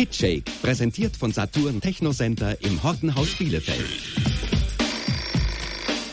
Hitshake, 0.00 0.50
präsentiert 0.62 1.14
von 1.14 1.30
Saturn 1.30 1.78
Techno-Center 1.78 2.56
im 2.64 2.82
Hortenhaus 2.82 3.34
Bielefeld. 3.34 3.84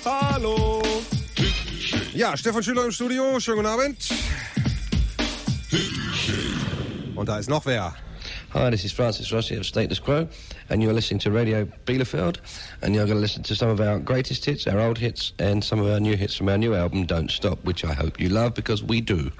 Hallo. 0.04 0.84
Ja, 2.14 2.36
Stefan 2.36 2.64
Schüler 2.64 2.84
im 2.84 2.92
Studio. 2.92 3.40
Schönen 3.40 3.60
guten 3.60 3.70
Abend. 3.70 4.10
Und 7.16 7.30
da 7.30 7.40
ist 7.40 7.50
noch 7.50 7.66
wer. 7.66 7.96
Hi, 8.54 8.70
this 8.70 8.84
is 8.84 8.92
Francis 8.92 9.32
Rossi 9.32 9.56
of 9.56 9.66
Status 9.66 10.02
Quo, 10.02 10.28
and 10.68 10.84
you're 10.84 10.92
listening 10.92 11.22
to 11.22 11.32
Radio 11.32 11.66
Bielefeld, 11.86 12.40
and 12.82 12.94
you're 12.94 13.06
going 13.06 13.16
to 13.16 13.22
listen 13.22 13.42
to 13.44 13.56
some 13.56 13.70
of 13.70 13.80
our 13.80 14.00
greatest 14.00 14.44
hits, 14.44 14.68
our 14.68 14.82
old 14.82 14.98
hits, 14.98 15.32
and 15.40 15.64
some 15.64 15.80
of 15.80 15.88
our 15.90 16.02
new 16.02 16.18
hits 16.18 16.36
from 16.36 16.50
our 16.50 16.58
new 16.58 16.76
album, 16.76 17.06
Don't 17.06 17.32
Stop, 17.32 17.64
which 17.64 17.86
I 17.86 17.94
hope 17.94 18.20
you 18.20 18.28
love 18.28 18.54
because 18.54 18.84
we 18.84 19.00
do. 19.00 19.32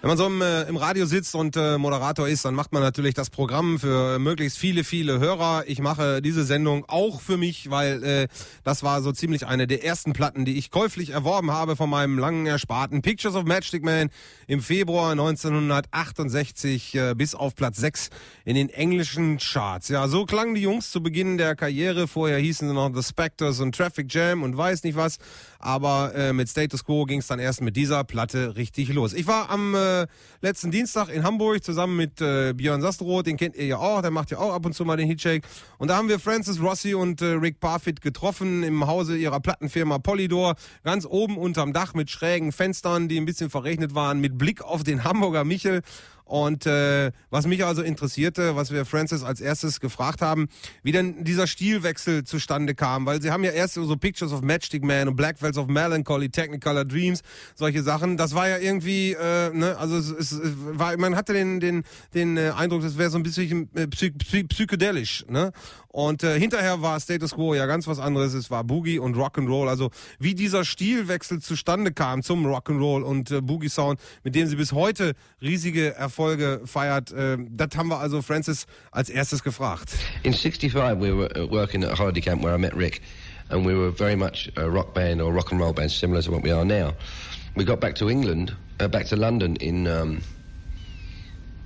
Wenn 0.00 0.10
man 0.10 0.16
so 0.16 0.26
im, 0.26 0.40
äh, 0.40 0.62
im 0.68 0.76
Radio 0.76 1.06
sitzt 1.06 1.34
und 1.34 1.56
äh, 1.56 1.76
Moderator 1.76 2.28
ist, 2.28 2.44
dann 2.44 2.54
macht 2.54 2.72
man 2.72 2.82
natürlich 2.84 3.14
das 3.14 3.30
Programm 3.30 3.80
für 3.80 4.20
möglichst 4.20 4.56
viele, 4.56 4.84
viele 4.84 5.18
Hörer. 5.18 5.64
Ich 5.66 5.80
mache 5.80 6.22
diese 6.22 6.44
Sendung 6.44 6.84
auch 6.86 7.20
für 7.20 7.36
mich, 7.36 7.68
weil 7.68 8.04
äh, 8.04 8.28
das 8.62 8.84
war 8.84 9.02
so 9.02 9.10
ziemlich 9.10 9.48
eine 9.48 9.66
der 9.66 9.84
ersten 9.84 10.12
Platten, 10.12 10.44
die 10.44 10.56
ich 10.56 10.70
käuflich 10.70 11.10
erworben 11.10 11.50
habe 11.50 11.74
von 11.74 11.90
meinem 11.90 12.16
langen 12.16 12.46
ersparten 12.46 13.02
Pictures 13.02 13.34
of 13.34 13.44
Matchstick 13.44 13.82
Man 13.82 14.10
im 14.46 14.60
Februar 14.60 15.10
1968 15.10 16.94
äh, 16.94 17.14
bis 17.16 17.34
auf 17.34 17.56
Platz 17.56 17.78
6 17.78 18.10
in 18.44 18.54
den 18.54 18.68
englischen 18.68 19.38
Charts. 19.38 19.88
Ja, 19.88 20.06
so 20.06 20.26
klangen 20.26 20.54
die 20.54 20.62
Jungs 20.62 20.92
zu 20.92 21.02
Beginn 21.02 21.38
der 21.38 21.56
Karriere. 21.56 22.06
Vorher 22.06 22.38
hießen 22.38 22.68
sie 22.68 22.74
noch 22.74 22.94
The 22.94 23.02
Spectres 23.02 23.58
und 23.58 23.74
Traffic 23.74 24.14
Jam 24.14 24.44
und 24.44 24.56
weiß 24.56 24.84
nicht 24.84 24.94
was. 24.94 25.18
Aber 25.58 26.14
äh, 26.14 26.32
mit 26.32 26.48
Status 26.48 26.84
Quo 26.84 27.04
ging 27.04 27.18
es 27.18 27.26
dann 27.26 27.40
erst 27.40 27.62
mit 27.62 27.76
dieser 27.76 28.04
Platte 28.04 28.56
richtig 28.56 28.92
los. 28.92 29.12
Ich 29.12 29.26
war 29.26 29.50
am 29.50 29.74
äh, 29.74 30.06
letzten 30.40 30.70
Dienstag 30.70 31.08
in 31.08 31.24
Hamburg 31.24 31.64
zusammen 31.64 31.96
mit 31.96 32.20
äh, 32.20 32.52
Björn 32.52 32.80
Sastroth, 32.80 33.26
den 33.26 33.36
kennt 33.36 33.56
ihr 33.56 33.66
ja 33.66 33.78
auch, 33.78 34.00
der 34.00 34.12
macht 34.12 34.30
ja 34.30 34.38
auch 34.38 34.54
ab 34.54 34.64
und 34.66 34.74
zu 34.74 34.84
mal 34.84 34.96
den 34.96 35.08
Hitshake. 35.08 35.46
Und 35.78 35.88
da 35.88 35.96
haben 35.96 36.08
wir 36.08 36.20
Francis 36.20 36.60
Rossi 36.60 36.94
und 36.94 37.20
äh, 37.22 37.26
Rick 37.26 37.58
Parfit 37.58 38.00
getroffen 38.00 38.62
im 38.62 38.86
Hause 38.86 39.16
ihrer 39.16 39.40
Plattenfirma 39.40 39.98
Polydor, 39.98 40.54
ganz 40.84 41.04
oben 41.04 41.36
unterm 41.36 41.72
Dach 41.72 41.94
mit 41.94 42.10
schrägen 42.10 42.52
Fenstern, 42.52 43.08
die 43.08 43.18
ein 43.18 43.26
bisschen 43.26 43.50
verregnet 43.50 43.94
waren, 43.96 44.20
mit 44.20 44.38
Blick 44.38 44.62
auf 44.62 44.84
den 44.84 45.02
Hamburger 45.02 45.44
Michel. 45.44 45.82
Und 46.28 46.66
äh, 46.66 47.10
was 47.30 47.46
mich 47.46 47.64
also 47.64 47.80
interessierte, 47.82 48.54
was 48.54 48.70
wir 48.70 48.84
Francis 48.84 49.22
als 49.22 49.40
erstes 49.40 49.80
gefragt 49.80 50.20
haben, 50.20 50.48
wie 50.82 50.92
denn 50.92 51.24
dieser 51.24 51.46
Stilwechsel 51.46 52.24
zustande 52.24 52.74
kam, 52.74 53.06
weil 53.06 53.22
sie 53.22 53.30
haben 53.30 53.44
ja 53.44 53.50
erst 53.50 53.74
so 53.74 53.96
Pictures 53.96 54.32
of 54.32 54.42
Matchstick 54.42 54.84
Man 54.84 55.08
und 55.08 55.16
Black 55.16 55.40
Bells 55.40 55.56
of 55.56 55.68
Melancholy, 55.68 56.28
Technicolor 56.28 56.84
Dreams, 56.84 57.22
solche 57.54 57.82
Sachen. 57.82 58.18
Das 58.18 58.34
war 58.34 58.46
ja 58.46 58.58
irgendwie, 58.58 59.12
äh, 59.12 59.50
ne, 59.54 59.78
also 59.78 59.96
es, 59.96 60.10
es, 60.10 60.32
es 60.32 60.52
war, 60.56 60.98
man 60.98 61.16
hatte 61.16 61.32
den 61.32 61.60
den 61.60 61.82
den 62.12 62.36
äh, 62.36 62.52
Eindruck, 62.54 62.82
das 62.82 62.98
wäre 62.98 63.08
so 63.08 63.16
ein 63.16 63.22
bisschen 63.22 63.70
äh, 63.74 63.86
psych, 63.86 64.18
psych, 64.18 64.48
psychedelisch, 64.48 65.24
ne? 65.28 65.52
Und 65.98 66.22
äh, 66.22 66.38
hinterher 66.38 66.80
war 66.80 67.00
Status 67.00 67.34
Quo 67.34 67.54
ja 67.54 67.66
ganz 67.66 67.88
was 67.88 67.98
anderes. 67.98 68.32
Es 68.32 68.52
war 68.52 68.62
Boogie 68.62 69.00
und 69.00 69.16
Rock'n'Roll. 69.16 69.68
Also 69.68 69.90
wie 70.20 70.36
dieser 70.36 70.64
Stilwechsel 70.64 71.40
zustande 71.40 71.90
kam 71.90 72.22
zum 72.22 72.46
Rock'n'Roll 72.46 73.02
und 73.02 73.32
äh, 73.32 73.40
Boogie 73.40 73.68
Sound, 73.68 73.98
mit 74.22 74.36
dem 74.36 74.46
sie 74.46 74.54
bis 74.54 74.70
heute 74.70 75.14
riesige 75.42 75.96
Erfolge 75.96 76.60
feiert, 76.66 77.10
äh, 77.10 77.36
das 77.50 77.70
haben 77.76 77.88
wir 77.88 77.98
also 77.98 78.22
Francis 78.22 78.66
als 78.92 79.10
erstes 79.10 79.42
gefragt. 79.42 79.90
In 80.22 80.34
65 80.34 80.72
we 80.72 81.12
were 81.12 81.36
uh, 81.36 81.50
working 81.50 81.82
at 81.82 81.98
holiday 81.98 82.20
camp 82.20 82.44
where 82.44 82.54
I 82.54 82.60
met 82.60 82.76
Rick 82.76 83.00
and 83.48 83.66
we 83.66 83.74
were 83.74 83.90
very 83.90 84.14
much 84.14 84.52
a 84.54 84.68
rock 84.68 84.94
band 84.94 85.20
or 85.20 85.34
rock 85.34 85.50
and 85.50 85.60
roll 85.60 85.72
band 85.72 85.90
similar 85.90 86.22
to 86.22 86.30
what 86.30 86.44
we 86.44 86.52
are 86.52 86.64
now. 86.64 86.92
we 87.56 87.64
got 87.64 87.80
back 87.80 87.96
to 87.96 88.08
England, 88.08 88.54
uh, 88.78 88.86
back 88.86 89.06
to 89.06 89.16
London 89.16 89.56
in 89.56 89.88
um, 89.88 90.20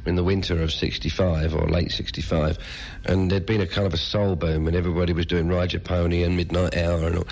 in 0.06 0.16
the 0.16 0.25
winter 0.25 0.60
of 0.62 0.72
'65 0.72 1.54
or 1.54 1.69
late 1.69 1.93
'65, 1.93 2.58
and 3.04 3.31
there'd 3.31 3.46
been 3.46 3.60
a 3.60 3.66
kind 3.66 3.87
of 3.87 3.94
a 3.94 3.99
soul 3.99 4.37
boom, 4.37 4.66
and 4.66 4.76
everybody 4.76 5.12
was 5.12 5.26
doing 5.26 5.49
Ride 5.49 5.72
Your 5.72 5.81
Pony 5.81 6.22
and 6.22 6.37
Midnight 6.37 6.76
Hour, 6.76 7.06
and 7.06 7.19
all, 7.19 7.28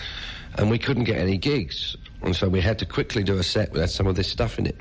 and 0.56 0.70
we 0.70 0.78
couldn't 0.78 1.04
get 1.04 1.18
any 1.18 1.36
gigs, 1.36 1.96
and 2.22 2.34
so 2.34 2.48
we 2.48 2.60
had 2.60 2.78
to 2.78 2.86
quickly 2.86 3.22
do 3.22 3.38
a 3.38 3.42
set 3.42 3.72
with 3.72 3.90
some 3.90 4.06
of 4.06 4.16
this 4.16 4.28
stuff 4.28 4.58
in 4.58 4.66
it, 4.66 4.76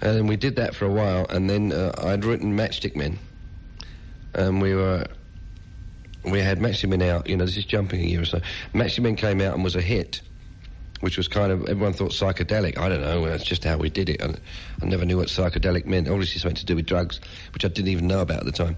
and 0.00 0.28
we 0.28 0.36
did 0.36 0.56
that 0.56 0.74
for 0.74 0.84
a 0.84 0.92
while, 0.92 1.26
and 1.30 1.48
then 1.48 1.72
uh, 1.72 1.92
I'd 2.04 2.24
written 2.24 2.56
Matchstick 2.56 2.96
Men, 2.96 3.18
and 4.34 4.60
we 4.60 4.74
were. 4.74 5.06
We 6.22 6.40
had 6.40 6.58
Matchstick 6.58 6.90
Men 6.90 7.00
out, 7.00 7.30
you 7.30 7.36
know, 7.38 7.46
this 7.46 7.56
is 7.56 7.64
jumping 7.64 8.02
a 8.02 8.04
year 8.04 8.20
or 8.20 8.26
so. 8.26 8.42
Matchstick 8.74 9.00
Men 9.00 9.16
came 9.16 9.40
out 9.40 9.54
and 9.54 9.64
was 9.64 9.74
a 9.74 9.80
hit 9.80 10.20
which 11.00 11.16
was 11.16 11.28
kind 11.28 11.50
of 11.50 11.68
everyone 11.68 11.92
thought 11.92 12.12
psychedelic. 12.12 12.78
I 12.78 12.88
don't 12.88 13.00
know. 13.00 13.26
That's 13.26 13.44
just 13.44 13.64
how 13.64 13.76
we 13.76 13.90
did 13.90 14.08
it. 14.08 14.22
I, 14.22 14.34
I 14.82 14.86
never 14.86 15.04
knew 15.04 15.16
what 15.16 15.28
psychedelic 15.28 15.86
meant. 15.86 16.08
Obviously, 16.08 16.40
something 16.40 16.56
to 16.56 16.66
do 16.66 16.76
with 16.76 16.86
drugs, 16.86 17.20
which 17.52 17.64
I 17.64 17.68
didn't 17.68 17.88
even 17.88 18.06
know 18.06 18.20
about 18.20 18.40
at 18.40 18.44
the 18.44 18.52
time. 18.52 18.76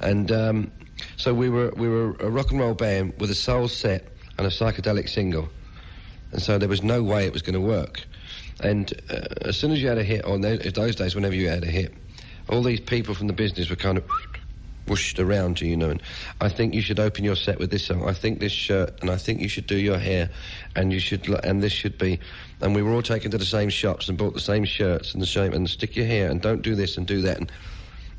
And 0.00 0.30
um, 0.30 0.72
so 1.16 1.34
we 1.34 1.48
were 1.48 1.72
we 1.76 1.88
were 1.88 2.12
a 2.20 2.30
rock 2.30 2.50
and 2.50 2.60
roll 2.60 2.74
band 2.74 3.14
with 3.18 3.30
a 3.30 3.34
soul 3.34 3.68
set 3.68 4.06
and 4.38 4.46
a 4.46 4.50
psychedelic 4.50 5.08
single, 5.08 5.48
and 6.32 6.42
so 6.42 6.58
there 6.58 6.68
was 6.68 6.82
no 6.82 7.02
way 7.02 7.26
it 7.26 7.32
was 7.32 7.42
going 7.42 7.54
to 7.54 7.60
work. 7.60 8.02
And 8.60 8.92
uh, 9.10 9.48
as 9.48 9.56
soon 9.56 9.72
as 9.72 9.82
you 9.82 9.88
had 9.88 9.98
a 9.98 10.04
hit, 10.04 10.24
on 10.24 10.40
those 10.40 10.94
days, 10.96 11.14
whenever 11.14 11.34
you 11.34 11.48
had 11.48 11.64
a 11.64 11.70
hit, 11.70 11.92
all 12.48 12.62
these 12.62 12.80
people 12.80 13.14
from 13.14 13.26
the 13.26 13.32
business 13.32 13.68
were 13.68 13.76
kind 13.76 13.98
of 13.98 14.04
whooshed 14.86 15.18
around 15.18 15.60
you, 15.60 15.68
you 15.68 15.76
know. 15.76 15.90
And 15.90 16.02
I 16.40 16.48
think 16.48 16.74
you 16.74 16.82
should 16.82 17.00
open 17.00 17.24
your 17.24 17.36
set 17.36 17.58
with 17.58 17.70
this 17.70 17.84
song. 17.84 18.08
I 18.08 18.12
think 18.12 18.40
this 18.40 18.52
shirt, 18.52 19.00
and 19.00 19.10
I 19.10 19.16
think 19.16 19.40
you 19.40 19.48
should 19.48 19.66
do 19.66 19.76
your 19.76 19.98
hair, 19.98 20.30
and 20.76 20.92
you 20.92 21.00
should, 21.00 21.28
and 21.44 21.62
this 21.62 21.72
should 21.72 21.98
be. 21.98 22.20
And 22.60 22.74
we 22.74 22.82
were 22.82 22.92
all 22.92 23.02
taken 23.02 23.30
to 23.30 23.38
the 23.38 23.44
same 23.44 23.68
shops 23.68 24.08
and 24.08 24.18
bought 24.18 24.34
the 24.34 24.40
same 24.40 24.64
shirts 24.64 25.12
and 25.12 25.22
the 25.22 25.26
same, 25.26 25.52
and 25.52 25.68
stick 25.68 25.96
your 25.96 26.06
hair, 26.06 26.30
and 26.30 26.40
don't 26.40 26.62
do 26.62 26.74
this 26.74 26.96
and 26.96 27.06
do 27.06 27.22
that. 27.22 27.38
And, 27.38 27.52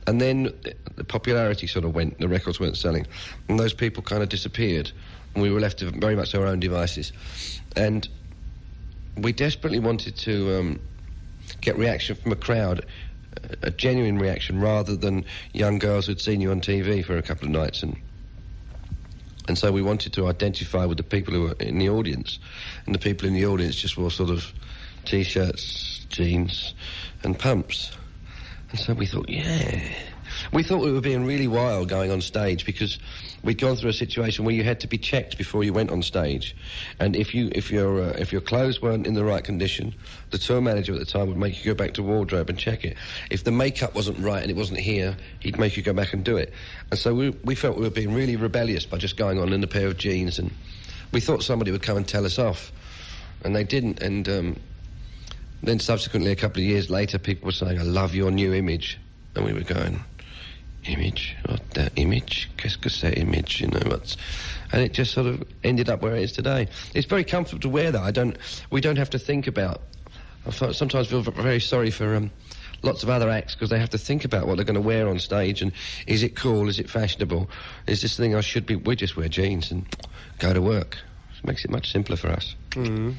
and 0.08 0.22
then 0.22 0.54
the 0.96 1.04
popularity 1.04 1.68
sort 1.68 1.86
of 1.86 1.96
went, 1.96 2.20
the 2.20 2.28
records 2.28 2.60
weren't 2.60 2.78
selling, 2.78 3.08
and 3.48 3.60
those 3.60 3.74
people 3.74 4.04
kind 4.04 4.22
of 4.22 4.30
disappeared, 4.30 4.92
and 5.34 5.44
we 5.44 5.52
were 5.52 5.60
left 5.60 5.80
to 5.80 5.92
very 5.92 6.16
much 6.16 6.36
our 6.36 6.46
own 6.46 6.60
devices. 6.60 7.12
And 7.76 8.08
we 9.18 9.32
desperately 9.32 9.80
wanted 9.80 10.16
to 10.18 10.60
um, 10.60 10.80
get 11.62 11.78
reaction 11.78 12.16
from 12.16 12.32
a 12.32 12.36
crowd 12.36 12.86
a 13.62 13.72
genuine 13.72 14.18
reaction 14.18 14.60
rather 14.60 14.96
than 14.96 15.26
young 15.54 15.80
girls 15.80 16.08
who'd 16.08 16.22
seen 16.22 16.42
you 16.42 16.52
on 16.52 16.62
TV 16.62 17.04
for 17.04 17.18
a 17.18 17.22
couple 17.22 17.46
of 17.46 17.52
nights 17.52 17.84
and 17.84 17.96
and 19.48 19.58
so 19.58 19.72
we 19.72 19.82
wanted 19.82 20.14
to 20.14 20.28
identify 20.28 20.86
with 20.86 20.98
the 20.98 21.04
people 21.04 21.34
who 21.34 21.44
were 21.44 21.56
in 21.60 21.78
the 21.78 21.90
audience. 21.90 22.40
And 22.86 22.96
the 22.96 23.00
people 23.00 23.28
in 23.28 23.36
the 23.36 23.46
audience 23.46 23.76
just 23.76 23.96
wore 23.98 24.10
sort 24.10 24.32
of 24.32 24.52
t-shirts 25.06 26.06
jeans 26.10 26.74
and 27.24 27.38
pumps. 27.38 27.92
And 28.72 28.80
so 28.80 28.94
we 28.94 29.06
thought 29.06 29.30
yeah 29.30 29.88
we 30.52 30.64
thought 30.64 30.84
we 30.84 30.92
were 30.92 31.02
being 31.02 31.26
really 31.26 31.48
wild 31.48 31.90
going 31.90 32.12
on 32.12 32.22
stage 32.22 32.66
because 32.66 33.00
we'd 33.44 33.60
gone 33.60 33.76
through 33.76 33.90
a 33.90 33.94
situation 33.94 34.46
where 34.46 34.54
you 34.54 34.64
had 34.64 34.80
to 34.82 34.88
be 34.88 34.98
checked 34.98 35.38
before 35.38 35.64
you 35.64 35.74
went 35.74 35.92
on 35.92 36.02
stage, 36.02 36.56
and 37.00 37.16
if 37.16 37.34
you 37.34 37.50
if 37.54 37.72
your 37.72 38.02
uh, 38.02 38.10
if 38.18 38.32
your 38.32 38.42
clothes 38.42 38.82
weren't 38.82 39.08
in 39.08 39.14
the 39.14 39.24
right 39.24 39.44
condition, 39.44 39.94
the 40.32 40.38
tour 40.38 40.62
manager 40.62 40.94
at 40.94 41.00
the 41.00 41.06
time 41.06 41.28
would 41.28 41.38
make 41.38 41.58
you 41.64 41.74
go 41.74 41.76
back 41.76 41.94
to 41.94 42.04
wardrobe 42.04 42.50
and 42.50 42.58
check 42.58 42.84
it. 42.84 42.98
If 43.30 43.44
the 43.44 43.52
makeup 43.52 43.96
wasn't 43.96 44.20
right 44.20 44.42
and 44.42 44.52
it 44.52 44.58
wasn't 44.58 44.80
here, 44.80 45.16
he'd 45.40 45.60
make 45.60 45.78
you 45.78 45.84
go 45.84 45.94
back 45.94 46.14
and 46.14 46.24
do 46.24 46.38
it. 46.38 46.54
And 46.92 47.00
so 47.00 47.14
we 47.14 47.30
we 47.44 47.56
felt 47.56 47.78
we 47.78 47.84
were 47.84 47.90
being 47.90 48.14
really 48.14 48.36
rebellious 48.36 48.86
by 48.86 48.98
just 48.98 49.18
going 49.18 49.40
on 49.40 49.54
in 49.54 49.64
a 49.64 49.68
pair 49.68 49.88
of 49.88 49.98
jeans, 49.98 50.40
and 50.40 50.52
we 51.12 51.20
thought 51.20 51.44
somebody 51.44 51.72
would 51.72 51.84
come 51.84 51.98
and 51.98 52.08
tell 52.08 52.26
us 52.26 52.40
off, 52.40 52.72
and 53.44 53.56
they 53.56 53.64
didn't. 53.64 54.02
And 54.02 54.28
um, 54.30 54.56
then 55.64 55.80
subsequently, 55.80 56.32
a 56.32 56.36
couple 56.36 56.62
of 56.62 56.68
years 56.68 56.90
later, 56.90 57.18
people 57.18 57.46
were 57.46 57.52
saying, 57.52 57.80
"I 57.80 57.84
love 57.84 58.16
your 58.16 58.32
new 58.32 58.54
image," 58.54 59.00
and 59.36 59.46
we 59.46 59.54
were 59.54 59.62
going 59.62 60.04
image, 60.88 61.36
what 61.48 61.62
that 61.72 61.92
image, 61.96 62.50
qu'est-ce 62.58 62.78
que 62.78 62.90
c'est 62.90 63.18
image, 63.18 63.62
you 63.62 63.68
know, 63.68 63.82
what's, 63.86 64.18
and 64.72 64.82
it 64.82 64.94
just 64.94 65.14
sort 65.14 65.28
of 65.28 65.44
ended 65.64 65.90
up 65.90 66.02
where 66.02 66.16
it 66.16 66.24
is 66.24 66.32
today. 66.32 66.68
It's 66.94 67.08
very 67.08 67.24
comfortable 67.24 67.62
to 67.62 67.70
wear 67.70 67.92
that. 67.92 68.02
I 68.02 68.12
don't, 68.12 68.38
we 68.72 68.82
don't 68.82 68.98
have 68.98 69.10
to 69.12 69.20
think 69.20 69.48
about, 69.48 69.82
I 70.46 70.72
sometimes 70.72 71.08
feel 71.08 71.22
very 71.22 71.60
sorry 71.60 71.92
for 71.92 72.16
um, 72.16 72.32
lots 72.84 73.04
of 73.04 73.10
other 73.10 73.30
acts 73.30 73.56
because 73.56 73.70
they 73.70 73.80
have 73.80 73.90
to 73.92 73.98
think 73.98 74.26
about 74.26 74.48
what 74.48 74.56
they're 74.56 74.66
going 74.66 74.76
to 74.76 74.82
wear 74.82 75.08
on 75.08 75.20
stage 75.20 75.62
and 75.62 75.72
is 76.08 76.24
it 76.24 76.36
cool, 76.36 76.70
is 76.70 76.80
it 76.80 76.90
fashionable, 76.90 77.50
is 77.88 78.02
this 78.02 78.16
thing 78.16 78.36
I 78.36 78.42
should 78.42 78.66
be, 78.66 78.76
we 78.76 78.96
just 78.96 79.18
wear 79.18 79.28
jeans 79.28 79.72
and 79.72 79.86
go 80.40 80.54
to 80.54 80.62
work. 80.62 80.98
It 81.38 81.48
makes 81.48 81.66
it 81.66 81.72
much 81.72 81.92
simpler 81.92 82.16
for 82.16 82.30
us. 82.30 82.56
Mm. 82.76 83.16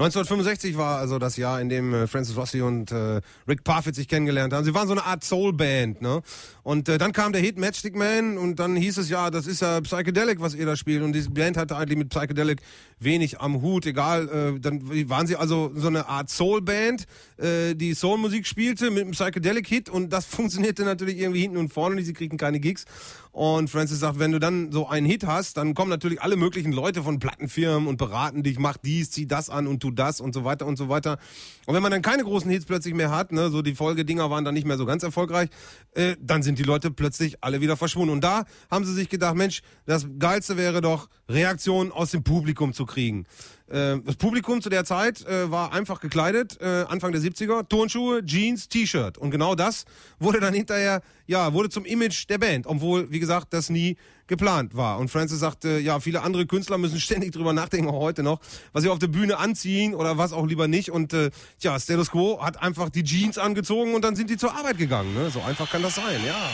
1965 0.00 0.78
war 0.78 0.98
also 0.98 1.18
das 1.18 1.36
Jahr, 1.36 1.60
in 1.60 1.68
dem 1.68 1.92
äh, 1.92 2.06
Francis 2.06 2.34
Rossi 2.34 2.62
und 2.62 2.90
äh, 2.90 3.20
Rick 3.46 3.64
Parfitt 3.64 3.94
sich 3.94 4.08
kennengelernt 4.08 4.52
haben. 4.54 4.64
Sie 4.64 4.72
waren 4.72 4.86
so 4.88 4.94
eine 4.94 5.04
Art 5.04 5.22
Soul-Band, 5.24 6.00
ne? 6.00 6.22
Und 6.62 6.88
äh, 6.88 6.96
dann 6.96 7.12
kam 7.12 7.32
der 7.32 7.42
Hit 7.42 7.58
Matchstick 7.58 7.94
Man 7.94 8.38
und 8.38 8.56
dann 8.56 8.76
hieß 8.76 8.98
es 8.98 9.10
ja, 9.10 9.30
das 9.30 9.46
ist 9.46 9.60
ja 9.60 9.80
Psychedelic, 9.80 10.40
was 10.40 10.54
ihr 10.54 10.64
da 10.64 10.76
spielt. 10.76 11.02
Und 11.02 11.12
diese 11.12 11.30
Band 11.30 11.56
hatte 11.56 11.76
eigentlich 11.76 11.98
mit 11.98 12.08
Psychedelic 12.08 12.60
wenig 12.98 13.40
am 13.40 13.60
Hut, 13.60 13.84
egal. 13.86 14.28
Äh, 14.56 14.60
dann 14.60 14.88
waren 15.08 15.26
sie 15.26 15.36
also 15.36 15.70
so 15.74 15.88
eine 15.88 16.08
Art 16.08 16.30
Soul-Band, 16.30 17.06
äh, 17.36 17.74
die 17.74 17.92
Soul-Musik 17.92 18.46
spielte 18.46 18.90
mit 18.90 19.02
einem 19.02 19.12
Psychedelic-Hit 19.12 19.90
und 19.90 20.10
das 20.12 20.24
funktionierte 20.26 20.84
natürlich 20.84 21.18
irgendwie 21.18 21.42
hinten 21.42 21.58
und 21.58 21.72
vorne 21.72 21.96
nicht. 21.96 22.06
Sie 22.06 22.14
kriegten 22.14 22.38
keine 22.38 22.60
Gigs. 22.60 22.84
Und 23.32 23.70
Francis 23.70 24.00
sagt, 24.00 24.18
wenn 24.18 24.32
du 24.32 24.40
dann 24.40 24.72
so 24.72 24.88
einen 24.88 25.06
Hit 25.06 25.24
hast, 25.24 25.56
dann 25.56 25.74
kommen 25.74 25.88
natürlich 25.88 26.20
alle 26.20 26.36
möglichen 26.36 26.72
Leute 26.72 27.02
von 27.02 27.20
Plattenfirmen 27.20 27.86
und 27.86 27.96
beraten 27.96 28.42
dich, 28.42 28.58
mach 28.58 28.76
dies, 29.00 29.10
zieh 29.10 29.26
das 29.26 29.50
an 29.50 29.66
und 29.66 29.80
tu 29.80 29.90
das 29.90 30.20
und 30.20 30.34
so 30.34 30.44
weiter 30.44 30.66
und 30.66 30.76
so 30.76 30.88
weiter. 30.88 31.18
Und 31.66 31.74
wenn 31.74 31.82
man 31.82 31.92
dann 31.92 32.02
keine 32.02 32.22
großen 32.22 32.50
Hits 32.50 32.66
plötzlich 32.66 32.94
mehr 32.94 33.10
hat, 33.10 33.32
ne, 33.32 33.50
so 33.50 33.62
die 33.62 33.74
Folgedinger 33.74 34.30
waren 34.30 34.44
dann 34.44 34.54
nicht 34.54 34.66
mehr 34.66 34.76
so 34.76 34.86
ganz 34.86 35.02
erfolgreich, 35.02 35.48
äh, 35.94 36.16
dann 36.20 36.42
sind 36.42 36.58
die 36.58 36.62
Leute 36.62 36.90
plötzlich 36.90 37.42
alle 37.42 37.60
wieder 37.60 37.76
verschwunden. 37.76 38.12
Und 38.12 38.22
da 38.22 38.44
haben 38.70 38.84
sie 38.84 38.94
sich 38.94 39.08
gedacht, 39.08 39.34
Mensch, 39.34 39.62
das 39.86 40.06
Geilste 40.18 40.56
wäre 40.56 40.80
doch, 40.80 41.08
Reaktionen 41.28 41.92
aus 41.92 42.10
dem 42.10 42.22
Publikum 42.22 42.72
zu 42.72 42.86
kriegen. 42.86 43.26
Äh, 43.68 43.98
das 44.04 44.16
Publikum 44.16 44.60
zu 44.60 44.68
der 44.68 44.84
Zeit 44.84 45.24
äh, 45.26 45.50
war 45.50 45.72
einfach 45.72 46.00
gekleidet, 46.00 46.58
äh, 46.60 46.84
Anfang 46.88 47.12
der 47.12 47.20
70er, 47.20 47.68
Turnschuhe, 47.68 48.24
Jeans, 48.24 48.68
T-Shirt. 48.68 49.16
Und 49.16 49.30
genau 49.30 49.54
das 49.54 49.84
wurde 50.18 50.40
dann 50.40 50.54
hinterher, 50.54 51.02
ja, 51.26 51.52
wurde 51.52 51.70
zum 51.70 51.84
Image 51.84 52.28
der 52.28 52.38
Band, 52.38 52.66
obwohl, 52.66 53.10
wie 53.10 53.20
gesagt, 53.20 53.52
das 53.52 53.70
nie 53.70 53.96
geplant 54.30 54.74
war. 54.74 54.98
Und 54.98 55.10
Francis 55.10 55.40
sagte, 55.40 55.78
ja, 55.78 56.00
viele 56.00 56.22
andere 56.22 56.46
Künstler 56.46 56.78
müssen 56.78 56.98
ständig 57.08 57.32
drüber 57.32 57.52
nachdenken, 57.52 57.90
auch 57.90 58.00
heute 58.00 58.22
noch, 58.22 58.40
was 58.72 58.82
sie 58.82 58.88
auf 58.88 58.98
der 58.98 59.08
Bühne 59.08 59.36
anziehen 59.36 59.94
oder 59.94 60.16
was 60.16 60.32
auch 60.32 60.46
lieber 60.46 60.66
nicht. 60.66 60.90
Und 60.90 61.12
äh, 61.12 61.30
ja, 61.60 61.78
Status 61.78 62.10
Quo 62.10 62.42
hat 62.42 62.62
einfach 62.62 62.88
die 62.88 63.04
Jeans 63.04 63.36
angezogen 63.36 63.94
und 63.94 64.02
dann 64.02 64.16
sind 64.16 64.30
die 64.30 64.38
zur 64.38 64.56
Arbeit 64.56 64.78
gegangen. 64.78 65.12
Ne? 65.12 65.28
So 65.28 65.42
einfach 65.42 65.70
kann 65.70 65.82
das 65.82 65.96
sein, 65.96 66.20
ja. 66.26 66.50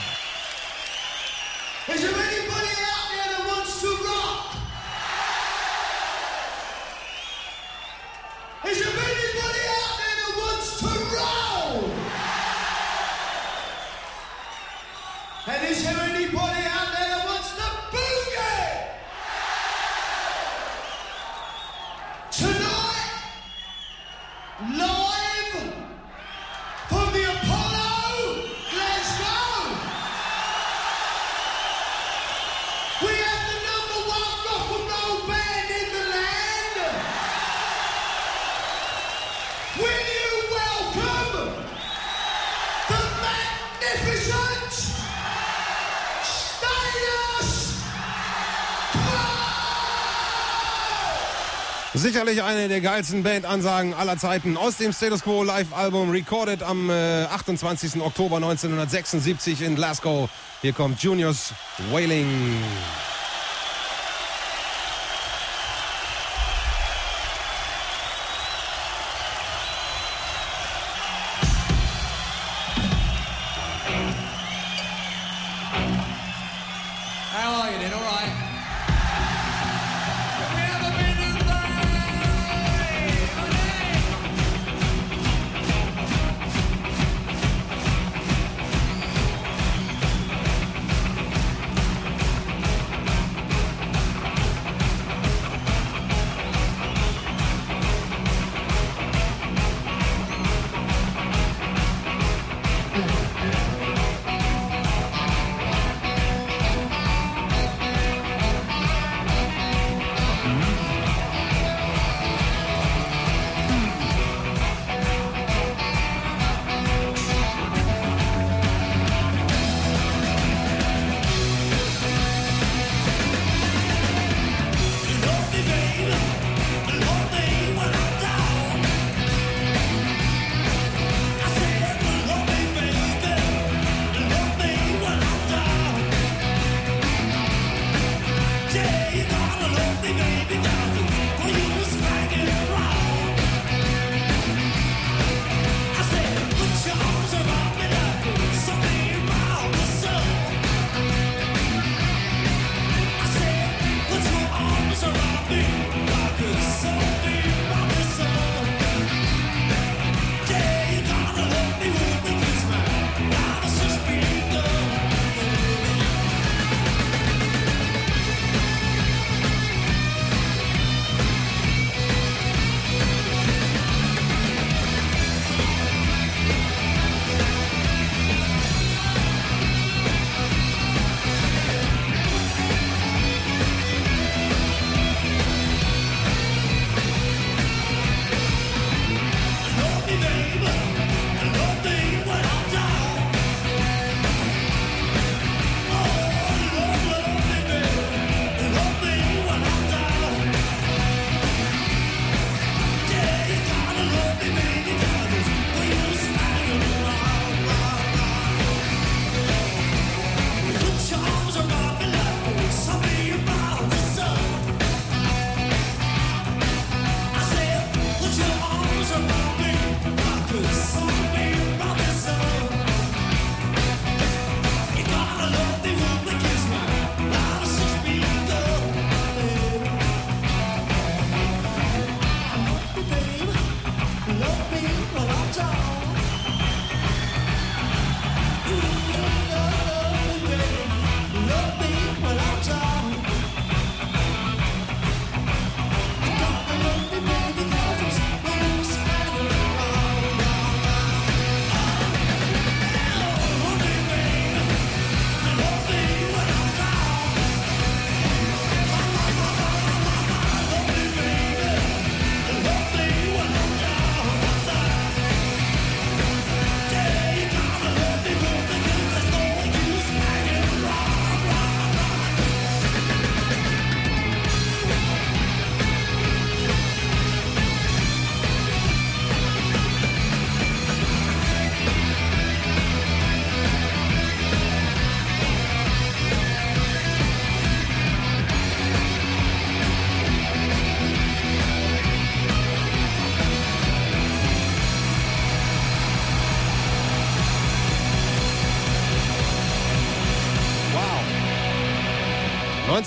Sicherlich 52.17 52.43
eine 52.43 52.69
der 52.69 52.81
geilsten 52.81 53.23
Bandansagen 53.23 53.93
aller 53.93 54.17
Zeiten 54.17 54.57
aus 54.57 54.79
dem 54.79 54.95
Status 54.95 55.23
Quo 55.23 55.43
Live-Album, 55.43 56.11
recorded 56.11 56.63
am 56.63 56.89
äh, 56.89 57.25
28. 57.25 58.01
Oktober 58.01 58.37
1976 58.37 59.61
in 59.61 59.77
Glasgow. 59.77 60.31
Hier 60.63 60.73
kommt 60.73 61.03
Juniors 61.03 61.53
Wailing. 61.93 62.57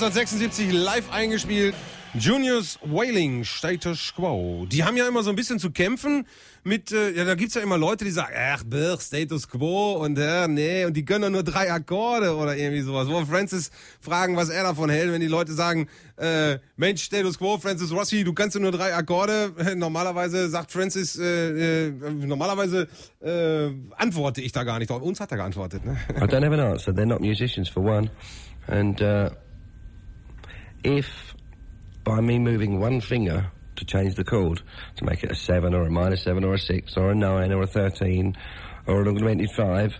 1976 0.02 0.72
live 0.72 1.12
eingespielt. 1.12 1.76
Juniors 2.14 2.80
Wailing, 2.84 3.44
Status 3.44 4.14
Quo. 4.16 4.66
Die 4.66 4.86
haben 4.86 4.96
ja 4.96 5.06
immer 5.06 5.24
so 5.24 5.30
ein 5.30 5.36
bisschen 5.36 5.60
zu 5.60 5.72
kämpfen 5.72 6.26
mit, 6.64 6.94
äh, 6.94 7.12
ja, 7.12 7.26
da 7.26 7.36
gibt's 7.36 7.56
ja 7.56 7.62
immer 7.62 7.78
Leute, 7.78 8.06
die 8.06 8.12
sagen, 8.12 8.34
ach, 8.34 8.64
Birch, 8.64 9.02
Status 9.02 9.50
Quo 9.50 9.98
und 10.02 10.18
äh, 10.18 10.48
nee, 10.48 10.86
und 10.86 10.96
die 10.96 11.04
können 11.04 11.24
doch 11.24 11.30
nur 11.30 11.44
drei 11.44 11.70
Akkorde 11.70 12.34
oder 12.38 12.56
irgendwie 12.56 12.80
sowas. 12.80 13.10
Wo 13.10 13.26
Francis 13.26 13.72
fragen, 14.00 14.38
was 14.38 14.48
er 14.48 14.64
davon 14.64 14.90
hält, 14.90 15.12
wenn 15.12 15.20
die 15.20 15.28
Leute 15.28 15.52
sagen, 15.52 15.90
äh, 16.16 16.60
Mensch, 16.78 17.04
Status 17.04 17.38
Quo, 17.38 17.58
Francis 17.58 17.92
Rossi, 17.92 18.24
du 18.24 18.32
kannst 18.32 18.58
nur 18.58 18.72
drei 18.72 18.96
Akkorde. 18.96 19.52
Normalerweise 19.76 20.48
sagt 20.48 20.72
Francis, 20.72 21.20
äh, 21.20 21.88
äh, 21.88 21.92
normalerweise 21.92 22.88
äh, 23.22 23.70
antworte 23.98 24.40
ich 24.40 24.54
da 24.54 24.64
gar 24.64 24.80
nicht. 24.80 24.90
Uns 24.90 25.20
hat 25.20 25.32
er 25.32 25.38
geantwortet. 25.38 25.84
Ne? 25.86 25.98
I 26.16 26.22
don't 26.22 26.46
have 26.46 26.54
an 26.54 26.62
answer. 26.62 26.94
They're 26.94 27.06
not 27.06 27.20
musicians 27.20 27.68
for 27.68 27.84
one. 27.84 28.10
And 28.68 29.02
uh, 29.02 29.32
if 30.84 31.36
by 32.04 32.22
me 32.22 32.40
moving 32.40 32.80
one 32.80 33.02
finger 33.02 33.52
to 33.76 33.86
change 33.86 34.16
the 34.16 34.24
chord, 34.24 34.62
to 34.98 35.06
make 35.06 35.24
it 35.24 35.32
a 35.32 35.36
7 35.36 35.74
or 35.74 35.84
a 35.84 35.92
minor 35.92 36.18
7 36.18 36.44
or 36.44 36.54
a 36.54 36.60
6 36.60 36.98
or 36.98 37.12
a 37.12 37.16
9 37.16 37.52
or 37.52 37.64
a 37.64 37.68
13 37.68 38.36
or 38.88 39.02
an 39.02 39.08
augmented 39.08 39.52
5, 39.52 39.94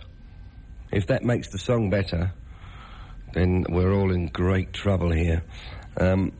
if 0.92 1.06
that 1.06 1.22
makes 1.22 1.48
the 1.48 1.58
song 1.58 1.90
better, 1.90 2.32
then 3.32 3.64
we're 3.68 3.92
all 3.92 4.12
in 4.12 4.26
great 4.28 4.72
trouble 4.72 5.10
here. 5.10 5.42
Um, 5.96 6.32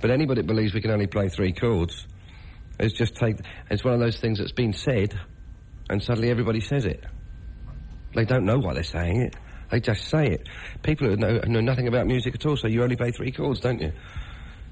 but 0.00 0.10
anybody 0.10 0.40
that 0.40 0.46
believes 0.46 0.74
we 0.74 0.80
can 0.80 0.90
only 0.90 1.06
play 1.06 1.28
three 1.28 1.52
chords 1.52 2.06
is 2.80 2.92
just 2.92 3.14
take. 3.14 3.36
It's 3.70 3.84
one 3.84 3.94
of 3.94 4.00
those 4.00 4.18
things 4.18 4.38
that's 4.38 4.52
been 4.52 4.72
said, 4.72 5.18
and 5.88 6.02
suddenly 6.02 6.30
everybody 6.30 6.60
says 6.60 6.84
it. 6.84 7.04
They 8.14 8.24
don't 8.24 8.44
know 8.44 8.58
why 8.58 8.74
they're 8.74 8.82
saying 8.82 9.20
it. 9.22 9.36
They 9.72 9.80
just 9.80 10.04
say 10.08 10.28
it. 10.28 10.50
People 10.82 11.08
who 11.08 11.16
know, 11.16 11.38
know 11.46 11.60
nothing 11.60 11.88
about 11.88 12.06
music 12.06 12.34
at 12.34 12.44
all 12.44 12.58
say 12.58 12.68
you 12.68 12.82
only 12.82 12.94
play 12.94 13.10
three 13.10 13.32
chords, 13.32 13.58
don't 13.58 13.80
you? 13.80 13.90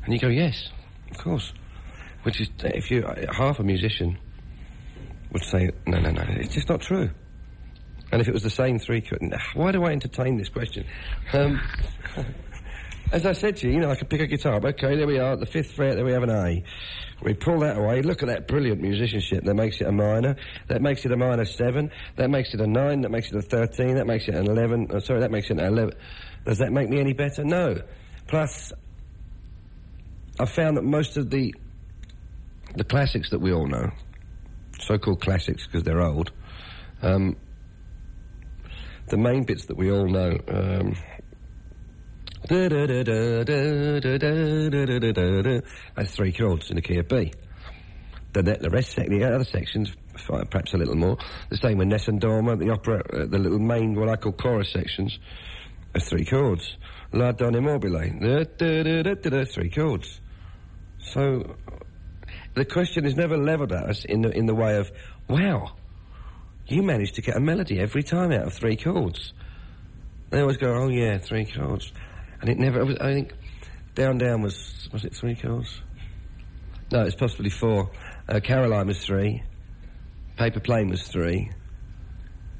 And 0.04 0.12
you 0.12 0.20
go, 0.20 0.28
yes, 0.28 0.68
of 1.10 1.16
course. 1.16 1.54
Which 2.22 2.38
is, 2.38 2.50
if 2.64 2.90
you 2.90 3.08
half 3.32 3.58
a 3.58 3.62
musician 3.62 4.18
would 5.32 5.42
say, 5.42 5.70
no, 5.86 5.98
no, 6.00 6.10
no, 6.10 6.22
it's 6.28 6.52
just 6.52 6.68
not 6.68 6.82
true. 6.82 7.08
And 8.12 8.20
if 8.20 8.28
it 8.28 8.34
was 8.34 8.42
the 8.42 8.50
same 8.50 8.78
three, 8.78 9.00
chords, 9.00 9.24
why 9.54 9.72
do 9.72 9.84
I 9.84 9.92
entertain 9.92 10.36
this 10.36 10.50
question? 10.50 10.84
Um, 11.32 11.62
as 13.12 13.24
I 13.24 13.32
said 13.32 13.56
to 13.58 13.68
you, 13.68 13.74
you 13.74 13.80
know, 13.80 13.90
I 13.90 13.96
could 13.96 14.10
pick 14.10 14.20
a 14.20 14.26
guitar 14.26 14.56
up. 14.56 14.66
Okay, 14.66 14.96
there 14.96 15.06
we 15.06 15.18
are, 15.18 15.34
the 15.34 15.46
fifth 15.46 15.72
fret, 15.72 15.94
there 15.94 16.04
we 16.04 16.12
have 16.12 16.24
an 16.24 16.30
A. 16.30 16.62
We 17.22 17.34
pull 17.34 17.60
that 17.60 17.76
away, 17.76 18.02
look 18.02 18.22
at 18.22 18.28
that 18.28 18.48
brilliant 18.48 18.80
musicianship. 18.80 19.44
That 19.44 19.54
makes 19.54 19.80
it 19.80 19.86
a 19.86 19.92
minor, 19.92 20.36
that 20.68 20.80
makes 20.80 21.04
it 21.04 21.12
a 21.12 21.16
minor 21.16 21.44
seven, 21.44 21.90
that 22.16 22.30
makes 22.30 22.54
it 22.54 22.60
a 22.60 22.66
nine, 22.66 23.02
that 23.02 23.10
makes 23.10 23.30
it 23.30 23.36
a 23.36 23.42
13, 23.42 23.96
that 23.96 24.06
makes 24.06 24.28
it 24.28 24.34
an 24.34 24.46
11, 24.46 24.88
oh, 24.90 24.98
sorry, 25.00 25.20
that 25.20 25.30
makes 25.30 25.50
it 25.50 25.58
an 25.58 25.64
11. 25.64 25.94
Does 26.46 26.58
that 26.58 26.72
make 26.72 26.88
me 26.88 26.98
any 26.98 27.12
better? 27.12 27.44
No. 27.44 27.82
Plus, 28.26 28.72
I've 30.38 30.50
found 30.50 30.76
that 30.78 30.84
most 30.84 31.16
of 31.16 31.30
the, 31.30 31.54
the 32.74 32.84
classics 32.84 33.30
that 33.30 33.40
we 33.40 33.52
all 33.52 33.66
know, 33.66 33.90
so-called 34.78 35.20
classics 35.20 35.66
because 35.66 35.82
they're 35.82 36.00
old, 36.00 36.32
um, 37.02 37.36
the 39.08 39.18
main 39.18 39.44
bits 39.44 39.66
that 39.66 39.76
we 39.76 39.90
all 39.90 40.08
know, 40.08 40.38
um, 40.48 40.94
that's 45.94 46.16
three 46.16 46.32
chords 46.32 46.68
in 46.68 46.74
the 46.74 46.82
key 46.82 46.98
of 46.98 47.06
B. 47.06 47.32
The, 48.32 48.42
the 48.42 48.70
rest, 48.70 48.96
the 48.96 49.24
other 49.24 49.44
sections, 49.44 49.94
perhaps 50.26 50.74
a 50.74 50.76
little 50.76 50.96
more. 50.96 51.16
The 51.50 51.58
same 51.58 51.78
with 51.78 51.86
Ness 51.86 52.08
and 52.08 52.20
Dorma, 52.20 52.58
the 52.58 52.70
opera, 52.70 53.04
uh, 53.12 53.26
the 53.26 53.38
little 53.38 53.60
main, 53.60 53.94
what 53.94 54.08
I 54.08 54.16
call 54.16 54.32
chorus 54.32 54.72
sections, 54.72 55.20
are 55.94 56.00
three 56.00 56.24
chords. 56.24 56.76
La 57.12 57.30
Don 57.30 57.54
Immobile, 57.54 58.16
three 59.44 59.70
chords. 59.70 60.20
So, 60.98 61.54
the 62.54 62.64
question 62.64 63.04
is 63.04 63.14
never 63.14 63.36
levelled 63.36 63.70
at 63.70 63.84
us 63.84 64.04
in 64.04 64.22
the, 64.22 64.30
in 64.30 64.46
the 64.46 64.56
way 64.56 64.76
of, 64.76 64.90
wow, 65.28 65.76
you 66.66 66.82
managed 66.82 67.14
to 67.14 67.22
get 67.22 67.36
a 67.36 67.40
melody 67.40 67.78
every 67.78 68.02
time 68.02 68.32
out 68.32 68.48
of 68.48 68.54
three 68.54 68.76
chords. 68.76 69.34
They 70.30 70.40
always 70.40 70.56
go, 70.56 70.74
oh 70.74 70.88
yeah, 70.88 71.18
three 71.18 71.44
chords 71.44 71.92
and 72.40 72.48
it 72.48 72.58
never. 72.58 72.82
I 72.82 73.12
think 73.12 73.32
Down 73.94 74.18
Down 74.18 74.42
was 74.42 74.88
was 74.92 75.04
it 75.04 75.14
three 75.14 75.34
chords? 75.34 75.80
No, 76.92 77.02
it's 77.02 77.14
possibly 77.14 77.50
four. 77.50 77.90
Uh, 78.28 78.40
Caroline 78.40 78.88
was 78.88 79.04
three. 79.04 79.42
Paper 80.36 80.60
Plane 80.60 80.88
was 80.88 81.06
three. 81.06 81.50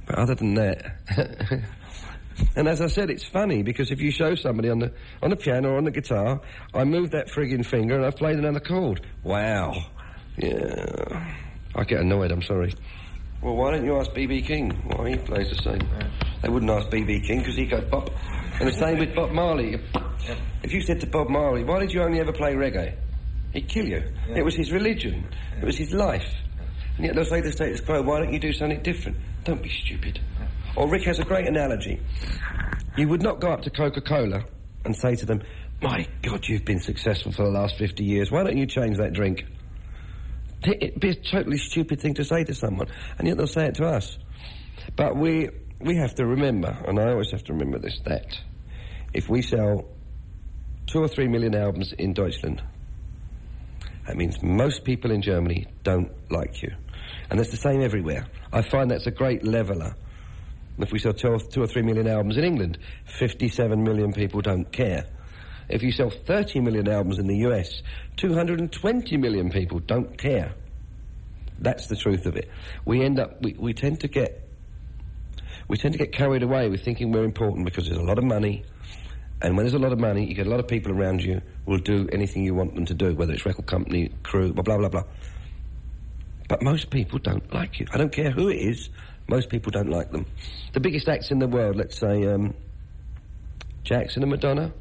But 0.07 0.19
other 0.19 0.35
than 0.35 0.55
that. 0.55 0.97
and 2.57 2.69
as 2.69 2.81
I 2.81 2.87
said, 2.87 3.11
it's 3.11 3.25
funny 3.25 3.63
because 3.63 3.91
if 3.91 4.01
you 4.01 4.11
show 4.11 4.35
somebody 4.35 4.69
on 4.69 4.79
the 4.79 4.93
on 5.23 5.31
the 5.31 5.37
piano 5.37 5.71
or 5.71 5.79
on 5.79 5.85
the 5.85 5.91
guitar, 5.91 6.41
I 6.75 6.85
move 6.85 7.11
that 7.13 7.29
frigging 7.29 7.65
finger 7.65 7.97
and 7.97 8.05
I've 8.05 8.17
played 8.17 8.39
another 8.39 8.61
chord. 8.61 9.07
Wow. 9.25 9.75
Yeah. 10.37 11.35
I 11.75 11.85
get 11.85 12.01
annoyed. 12.01 12.31
I'm 12.31 12.43
sorry. 12.43 12.75
Well, 13.43 13.57
why 13.57 13.71
don't 13.71 13.85
you 13.85 13.99
ask 13.99 14.11
BB 14.11 14.47
King 14.47 14.71
why 14.87 15.11
he 15.11 15.17
plays 15.17 15.49
the 15.49 15.63
same? 15.63 15.89
They 16.43 16.49
wouldn't 16.49 16.71
ask 16.71 16.89
BB 16.89 17.27
King 17.27 17.39
because 17.39 17.57
he 17.57 17.67
goes 17.67 17.85
pop. 17.91 18.11
And 18.61 18.69
the 18.69 18.73
same 18.73 18.99
with 18.99 19.15
Bob 19.15 19.31
Marley. 19.33 19.81
If 20.63 20.73
you 20.73 20.83
said 20.83 21.01
to 21.01 21.07
Bob 21.07 21.31
Marley, 21.31 21.65
why 21.65 21.81
did 21.81 21.93
you 21.93 22.03
only 22.03 22.21
ever 22.21 22.33
play 22.33 22.55
reggae? 22.55 22.95
He'd 23.53 23.69
kill 23.69 23.87
you. 23.87 24.03
Yeah. 24.29 24.37
It 24.37 24.45
was 24.45 24.55
his 24.55 24.71
religion. 24.71 25.27
Yeah. 25.55 25.63
It 25.63 25.65
was 25.65 25.79
his 25.79 25.93
life. 25.93 26.31
And 26.97 27.07
yet 27.07 27.15
they'll 27.15 27.25
say 27.25 27.41
the 27.41 27.53
status 27.53 27.81
quo, 27.81 28.03
why 28.03 28.19
don't 28.19 28.33
you 28.33 28.39
do 28.39 28.53
something 28.53 28.83
different? 28.83 29.17
Don't 29.45 29.63
be 29.63 29.71
stupid. 29.71 30.21
Or 30.77 30.89
Rick 30.89 31.05
has 31.05 31.19
a 31.19 31.25
great 31.25 31.49
analogy. 31.49 32.01
You 32.97 33.09
would 33.09 33.23
not 33.23 33.41
go 33.41 33.51
up 33.51 33.63
to 33.63 33.71
Coca-Cola 33.71 34.45
and 34.85 34.95
say 34.95 35.17
to 35.17 35.27
them, 35.27 35.43
my 35.81 36.07
God, 36.21 36.47
you've 36.47 36.67
been 36.67 36.81
successful 36.81 37.33
for 37.33 37.45
the 37.45 37.51
last 37.51 37.79
50 37.79 38.05
years. 38.05 38.31
Why 38.31 38.45
don't 38.45 38.59
you 38.59 38.67
change 38.67 38.99
that 38.99 39.15
drink? 39.15 39.47
It'd 40.63 41.01
be 41.01 41.09
a 41.09 41.15
totally 41.15 41.57
stupid 41.57 42.01
thing 42.01 42.13
to 42.15 42.25
say 42.25 42.45
to 42.45 42.55
someone. 42.55 42.89
And 43.19 43.27
yet 43.27 43.39
they'll 43.39 43.47
say 43.47 43.67
it 43.67 43.77
to 43.77 43.87
us. 43.87 44.19
But 44.97 45.17
we, 45.17 45.49
we 45.81 45.97
have 45.97 46.15
to 46.17 46.27
remember, 46.27 46.77
and 46.87 46.99
I 47.01 47.11
always 47.13 47.31
have 47.31 47.45
to 47.45 47.55
remember 47.55 47.79
this, 47.79 47.99
that 48.05 48.39
if 49.13 49.29
we 49.29 49.43
sell 49.43 49.89
two 50.87 51.03
or 51.03 51.09
three 51.09 51.29
million 51.29 51.55
albums 51.55 51.93
in 51.93 52.13
Deutschland, 52.13 52.63
that 54.07 54.17
means 54.17 54.43
most 54.43 54.85
people 54.85 55.11
in 55.11 55.23
Germany 55.23 55.67
don't 55.83 56.11
like 56.31 56.63
you. 56.63 56.73
And 57.31 57.39
that's 57.39 57.51
the 57.51 57.57
same 57.57 57.81
everywhere. 57.81 58.27
I 58.53 58.63
find 58.63 58.91
that's 58.91 59.07
a 59.07 59.13
great 59.13 59.45
leveller. 59.45 59.95
If 60.79 60.93
we 60.93 60.99
sell 60.99 61.13
two 61.13 61.29
or, 61.29 61.39
two 61.39 61.63
or 61.63 61.67
three 61.67 61.83
million 61.83 62.09
albums 62.09 62.37
in 62.37 62.45
England, 62.45 62.79
57 63.05 63.83
million 63.83 64.13
people 64.13 64.41
don't 64.41 64.71
care. 64.73 65.07
If 65.69 65.83
you 65.83 65.93
sell 65.93 66.11
30 66.11 66.61
million 66.61 66.89
albums 66.89 67.19
in 67.19 67.27
the 67.27 67.37
US, 67.49 67.83
220 68.17 69.17
million 69.17 69.51
people 69.51 69.79
don't 69.79 70.19
care. 70.19 70.53
That's 71.61 71.87
the 71.87 71.97
truth 71.97 72.27
of 72.27 72.37
it. 72.37 72.51
We 72.85 73.03
end 73.03 73.21
up, 73.21 73.43
we, 73.43 73.55
we 73.59 73.75
tend 73.75 74.01
to 74.01 74.09
get, 74.09 74.49
we 75.69 75.77
tend 75.77 75.93
to 75.93 75.99
get 75.99 76.13
carried 76.13 76.43
away 76.43 76.69
with 76.69 76.83
thinking 76.83 77.13
we're 77.13 77.25
important 77.25 77.67
because 77.67 77.87
there's 77.87 77.99
a 77.99 78.03
lot 78.03 78.19
of 78.19 78.25
money, 78.25 78.65
and 79.43 79.57
when 79.57 79.65
there's 79.65 79.75
a 79.75 79.79
lot 79.79 79.93
of 79.93 79.99
money, 79.99 80.27
you 80.27 80.35
get 80.35 80.47
a 80.47 80.51
lot 80.51 80.61
of 80.61 80.69
people 80.69 80.93
around 80.93 81.23
you 81.23 81.41
will 81.67 81.79
do 81.79 82.09
anything 82.13 82.45
you 82.45 82.55
want 82.55 82.75
them 82.75 82.85
to 82.87 82.95
do, 82.95 83.15
whether 83.15 83.33
it's 83.33 83.47
record 83.47 83.67
company, 83.67 84.11
crew, 84.23 84.53
blah, 84.53 84.63
blah, 84.63 84.77
blah, 84.77 84.89
blah. 84.89 85.05
But 86.49 86.63
most 86.63 86.91
people 86.91 87.19
don't 87.19 87.53
like 87.53 87.81
you. 87.81 87.87
I 87.93 87.97
don't 87.97 88.13
care 88.13 88.31
who 88.31 88.49
it 88.49 88.57
is, 88.57 88.91
most 89.29 89.49
people 89.49 89.71
don't 89.71 89.89
like 89.89 90.11
them. 90.11 90.27
The 90.73 90.81
biggest 90.81 91.09
acts 91.09 91.31
in 91.31 91.39
the 91.39 91.49
world, 91.49 91.77
let's 91.77 91.99
say 91.99 92.27
um, 92.27 92.55
Jackson 93.85 94.23
and 94.23 94.31
Madonna, 94.31 94.73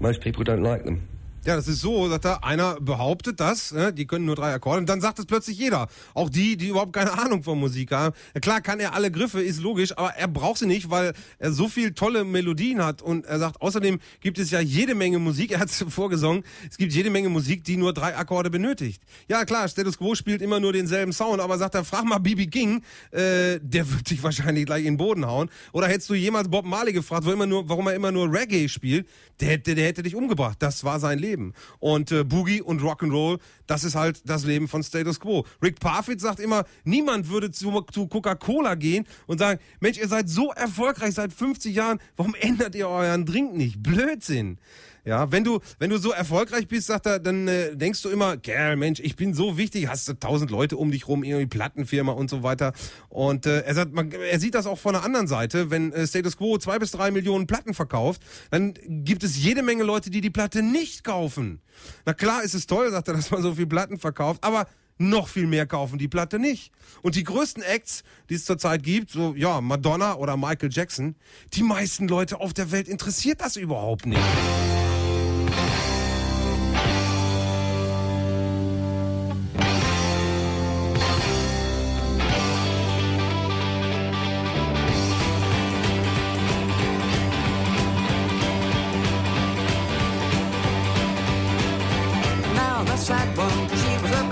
most 0.00 0.20
people 0.20 0.44
don't 0.44 0.62
like 0.62 0.84
them. 0.84 1.08
Ja, 1.44 1.56
das 1.56 1.66
ist 1.66 1.80
so, 1.80 2.08
dass 2.08 2.20
da 2.20 2.34
einer 2.36 2.80
behauptet 2.80 3.40
das, 3.40 3.72
ne, 3.72 3.92
die 3.92 4.06
können 4.06 4.26
nur 4.26 4.36
drei 4.36 4.54
Akkorde 4.54 4.78
und 4.78 4.88
dann 4.88 5.00
sagt 5.00 5.18
es 5.18 5.26
plötzlich 5.26 5.58
jeder. 5.58 5.88
Auch 6.14 6.30
die, 6.30 6.56
die 6.56 6.68
überhaupt 6.68 6.92
keine 6.92 7.18
Ahnung 7.18 7.42
von 7.42 7.58
Musik 7.58 7.90
haben. 7.90 8.14
Klar 8.40 8.60
kann 8.60 8.78
er 8.78 8.94
alle 8.94 9.10
Griffe, 9.10 9.42
ist 9.42 9.60
logisch, 9.60 9.98
aber 9.98 10.10
er 10.10 10.28
braucht 10.28 10.58
sie 10.58 10.66
nicht, 10.66 10.88
weil 10.88 11.14
er 11.40 11.50
so 11.50 11.66
viel 11.66 11.94
tolle 11.94 12.22
Melodien 12.22 12.84
hat 12.84 13.02
und 13.02 13.26
er 13.26 13.40
sagt, 13.40 13.60
außerdem 13.60 13.98
gibt 14.20 14.38
es 14.38 14.52
ja 14.52 14.60
jede 14.60 14.94
Menge 14.94 15.18
Musik, 15.18 15.50
er 15.50 15.58
hat 15.58 15.68
es 15.70 15.84
vorgesungen, 15.88 16.44
es 16.70 16.76
gibt 16.76 16.92
jede 16.92 17.10
Menge 17.10 17.28
Musik, 17.28 17.64
die 17.64 17.76
nur 17.76 17.92
drei 17.92 18.16
Akkorde 18.16 18.48
benötigt. 18.48 19.02
Ja 19.26 19.44
klar, 19.44 19.66
Status 19.66 19.98
Quo 19.98 20.14
spielt 20.14 20.42
immer 20.42 20.60
nur 20.60 20.72
denselben 20.72 21.12
Sound, 21.12 21.40
aber 21.40 21.58
sagt 21.58 21.74
er, 21.74 21.84
frag 21.84 22.04
mal 22.04 22.18
BB 22.18 22.52
King, 22.52 22.82
äh, 23.10 23.58
der 23.60 23.90
wird 23.90 24.08
dich 24.08 24.22
wahrscheinlich 24.22 24.64
gleich 24.64 24.84
in 24.84 24.92
den 24.92 24.96
Boden 24.96 25.26
hauen. 25.26 25.50
Oder 25.72 25.88
hättest 25.88 26.08
du 26.08 26.14
jemals 26.14 26.48
Bob 26.48 26.64
Marley 26.66 26.92
gefragt, 26.92 27.26
wo 27.26 27.32
immer 27.32 27.46
nur, 27.46 27.68
warum 27.68 27.88
er 27.88 27.94
immer 27.94 28.12
nur 28.12 28.32
Reggae 28.32 28.68
spielt, 28.68 29.08
der 29.40 29.48
hätte, 29.48 29.74
der 29.74 29.86
hätte 29.86 30.04
dich 30.04 30.14
umgebracht. 30.14 30.58
Das 30.60 30.84
war 30.84 31.00
sein 31.00 31.18
Leben. 31.18 31.31
Und 31.78 32.12
äh, 32.12 32.24
Boogie 32.24 32.60
und 32.60 32.82
Rock'n'Roll, 32.82 33.38
das 33.66 33.84
ist 33.84 33.94
halt 33.94 34.22
das 34.28 34.44
Leben 34.44 34.68
von 34.68 34.82
Status 34.82 35.20
Quo. 35.20 35.44
Rick 35.62 35.80
Parfit 35.80 36.20
sagt 36.20 36.40
immer, 36.40 36.64
niemand 36.84 37.28
würde 37.28 37.50
zu, 37.50 37.82
zu 37.92 38.06
Coca-Cola 38.06 38.74
gehen 38.74 39.06
und 39.26 39.38
sagen, 39.38 39.60
Mensch, 39.80 39.98
ihr 39.98 40.08
seid 40.08 40.28
so 40.28 40.52
erfolgreich 40.52 41.14
seit 41.14 41.32
50 41.32 41.74
Jahren, 41.74 41.98
warum 42.16 42.34
ändert 42.34 42.74
ihr 42.74 42.88
euren 42.88 43.26
Drink 43.26 43.54
nicht? 43.54 43.82
Blödsinn. 43.82 44.58
Ja, 45.04 45.32
wenn 45.32 45.42
du, 45.42 45.58
wenn 45.80 45.90
du 45.90 45.98
so 45.98 46.12
erfolgreich 46.12 46.68
bist, 46.68 46.86
sagt 46.86 47.06
er, 47.06 47.18
dann 47.18 47.48
äh, 47.48 47.76
denkst 47.76 48.02
du 48.02 48.08
immer, 48.08 48.36
Kerl, 48.36 48.76
Mensch, 48.76 49.00
ich 49.00 49.16
bin 49.16 49.34
so 49.34 49.58
wichtig, 49.58 49.88
hast 49.88 50.08
du 50.08 50.12
tausend 50.12 50.52
Leute 50.52 50.76
um 50.76 50.92
dich 50.92 51.08
rum, 51.08 51.24
irgendwie 51.24 51.46
Plattenfirma 51.46 52.12
und 52.12 52.30
so 52.30 52.44
weiter. 52.44 52.72
Und 53.08 53.46
äh, 53.46 53.62
er 53.62 53.74
sagt, 53.74 53.92
man, 53.92 54.12
er 54.12 54.38
sieht 54.38 54.54
das 54.54 54.66
auch 54.66 54.78
von 54.78 54.92
der 54.92 55.02
anderen 55.02 55.26
Seite, 55.26 55.70
wenn 55.70 55.92
äh, 55.92 56.06
Status 56.06 56.36
Quo 56.36 56.56
zwei 56.58 56.78
bis 56.78 56.92
drei 56.92 57.10
Millionen 57.10 57.48
Platten 57.48 57.74
verkauft, 57.74 58.22
dann 58.52 58.74
gibt 58.86 59.24
es 59.24 59.42
jede 59.42 59.64
Menge 59.64 59.82
Leute, 59.82 60.08
die 60.08 60.20
die 60.20 60.30
Platte 60.30 60.62
nicht 60.62 61.02
kaufen. 61.02 61.60
Na 62.06 62.14
klar 62.14 62.44
ist 62.44 62.54
es 62.54 62.68
toll, 62.68 62.88
sagt 62.92 63.08
er, 63.08 63.14
dass 63.14 63.32
man 63.32 63.42
so 63.42 63.56
viel 63.56 63.66
Platten 63.66 63.98
verkauft, 63.98 64.44
aber 64.44 64.68
noch 64.98 65.26
viel 65.26 65.48
mehr 65.48 65.66
kaufen 65.66 65.98
die 65.98 66.06
Platte 66.06 66.38
nicht. 66.38 66.70
Und 67.02 67.16
die 67.16 67.24
größten 67.24 67.62
Acts, 67.64 68.04
die 68.30 68.34
es 68.34 68.44
zurzeit 68.44 68.84
gibt, 68.84 69.10
so 69.10 69.34
ja, 69.36 69.60
Madonna 69.60 70.14
oder 70.14 70.36
Michael 70.36 70.70
Jackson, 70.70 71.16
die 71.54 71.64
meisten 71.64 72.06
Leute 72.06 72.40
auf 72.40 72.52
der 72.52 72.70
Welt 72.70 72.86
interessiert 72.86 73.40
das 73.40 73.56
überhaupt 73.56 74.06
nicht. 74.06 74.20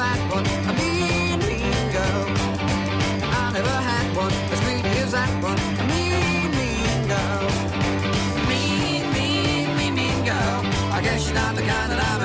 Bad 0.00 0.20
one, 0.32 0.46
a 0.70 0.72
mean, 0.80 1.38
mean 1.48 1.86
girl. 1.92 2.24
I 3.38 3.52
never 3.52 3.76
had 3.90 4.06
one 4.16 4.32
as 4.52 4.60
greedy 4.64 4.94
as 5.04 5.12
that 5.12 5.32
one, 5.48 5.60
a 5.82 5.84
mean, 5.92 6.50
mean 6.58 7.00
girl. 7.12 7.48
Mean, 8.48 9.02
mean, 9.16 9.66
mean, 9.76 9.92
mean 9.98 10.18
girl. 10.24 10.58
I 10.96 10.98
guess 11.04 11.18
she's 11.24 11.34
not 11.34 11.54
the 11.54 11.64
kind 11.72 11.88
that 11.92 12.00
I've 12.08 12.19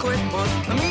quick 0.00 0.32
one, 0.32 0.89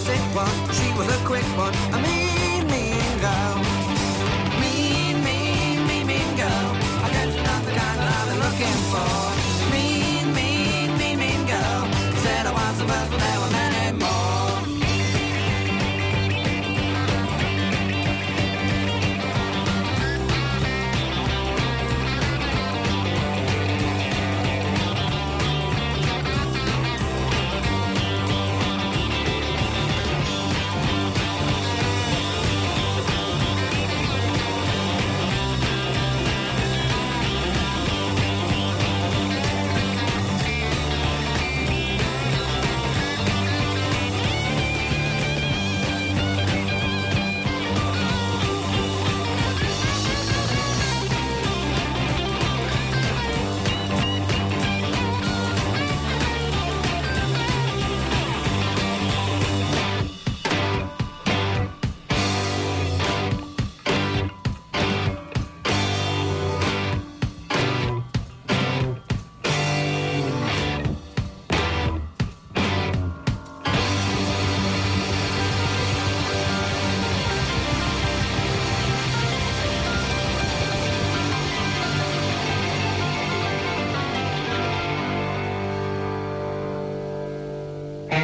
sick 0.00 0.20
one, 0.34 0.72
she 0.72 0.92
was 0.96 1.08
a 1.08 1.24
quick 1.26 1.44
one, 1.58 1.74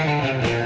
Yeah. 0.06 0.65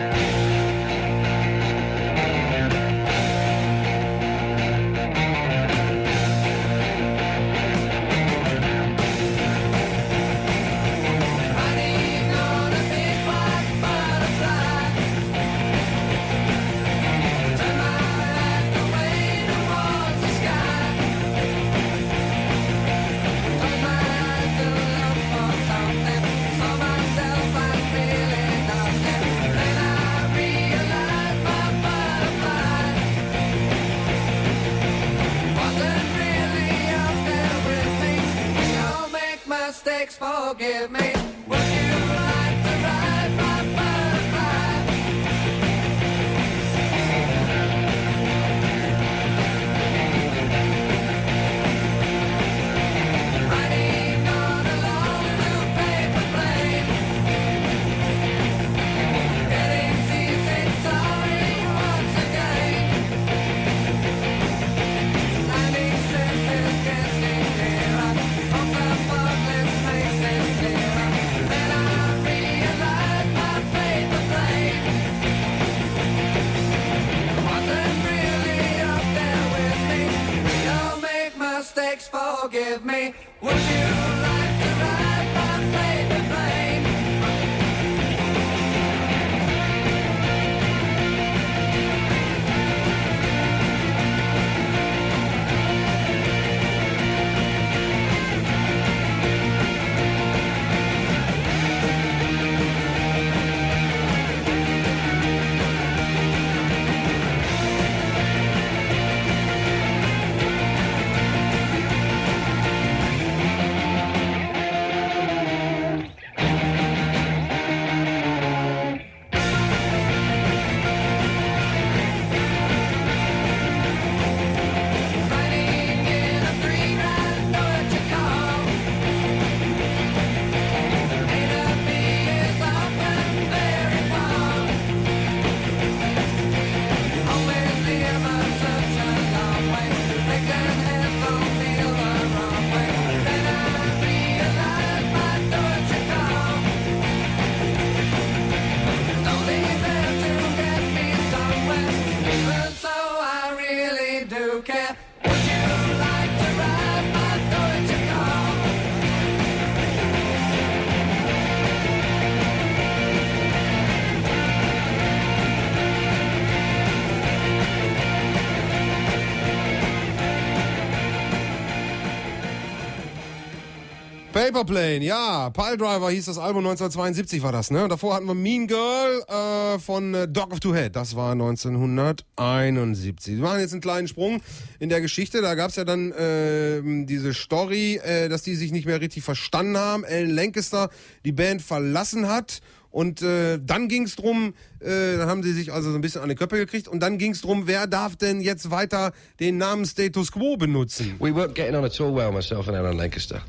Paperplane, 174.61 175.03
ja. 175.03 175.49
Piledriver 175.49 176.11
hieß 176.11 176.27
das 176.27 176.37
Album 176.37 176.66
1972 176.66 177.42
war 177.42 177.51
das, 177.51 177.70
ne? 177.70 177.85
Und 177.85 177.88
davor 177.88 178.14
hatten 178.14 178.27
wir 178.27 178.35
Mean 178.35 178.66
Girl 178.66 179.23
äh, 179.27 179.79
von 179.79 180.12
äh, 180.12 180.29
Dog 180.29 180.53
of 180.53 180.61
Two 180.61 180.75
Head. 180.75 180.96
Das 180.96 181.16
war 181.16 181.33
1971. 181.33 183.37
Wir 183.37 183.42
machen 183.42 183.61
jetzt 183.61 183.73
einen 183.73 183.81
kleinen 183.81 184.07
Sprung 184.07 184.42
in 184.79 184.90
der 184.90 185.01
Geschichte. 185.01 185.40
Da 185.40 185.55
gab's 185.55 185.77
ja 185.77 185.85
dann 185.85 186.12
äh, 186.12 186.83
diese 187.07 187.33
Story, 187.33 188.03
äh, 188.05 188.29
dass 188.29 188.42
die 188.42 188.55
sich 188.55 188.70
nicht 188.70 188.85
mehr 188.85 189.01
richtig 189.01 189.23
verstanden 189.23 189.79
haben. 189.79 190.05
Alan 190.05 190.29
Lancaster 190.29 190.90
die 191.25 191.33
Band 191.33 191.62
verlassen 191.62 192.29
hat. 192.29 192.61
Und 192.90 193.23
äh, 193.23 193.59
dann 193.64 193.88
ging's 193.88 194.16
drum, 194.16 194.53
äh, 194.81 195.16
dann 195.16 195.29
haben 195.29 195.42
sie 195.42 195.55
sich 195.55 195.73
also 195.73 195.90
so 195.90 195.96
ein 195.96 196.03
bisschen 196.03 196.20
an 196.20 196.29
die 196.29 196.35
Köpfe 196.35 196.57
gekriegt. 196.57 196.87
Und 196.87 197.01
dann 197.01 197.16
ging's 197.16 197.40
drum, 197.40 197.66
wer 197.66 197.87
darf 197.87 198.16
denn 198.16 198.42
jetzt 198.42 198.70
weiter 198.70 199.12
den 199.38 199.57
Namen 199.57 199.87
Status 199.87 200.33
Quo 200.33 200.59
benutzen? 200.59 201.14
We 201.18 201.31
weren't 201.31 201.55
getting 201.55 201.77
on 201.77 201.85
at 201.87 201.99
all 201.99 202.14
well, 202.14 202.31
myself 202.31 202.68
and 202.68 202.77
Alan 202.77 202.99
Lancaster. 202.99 203.40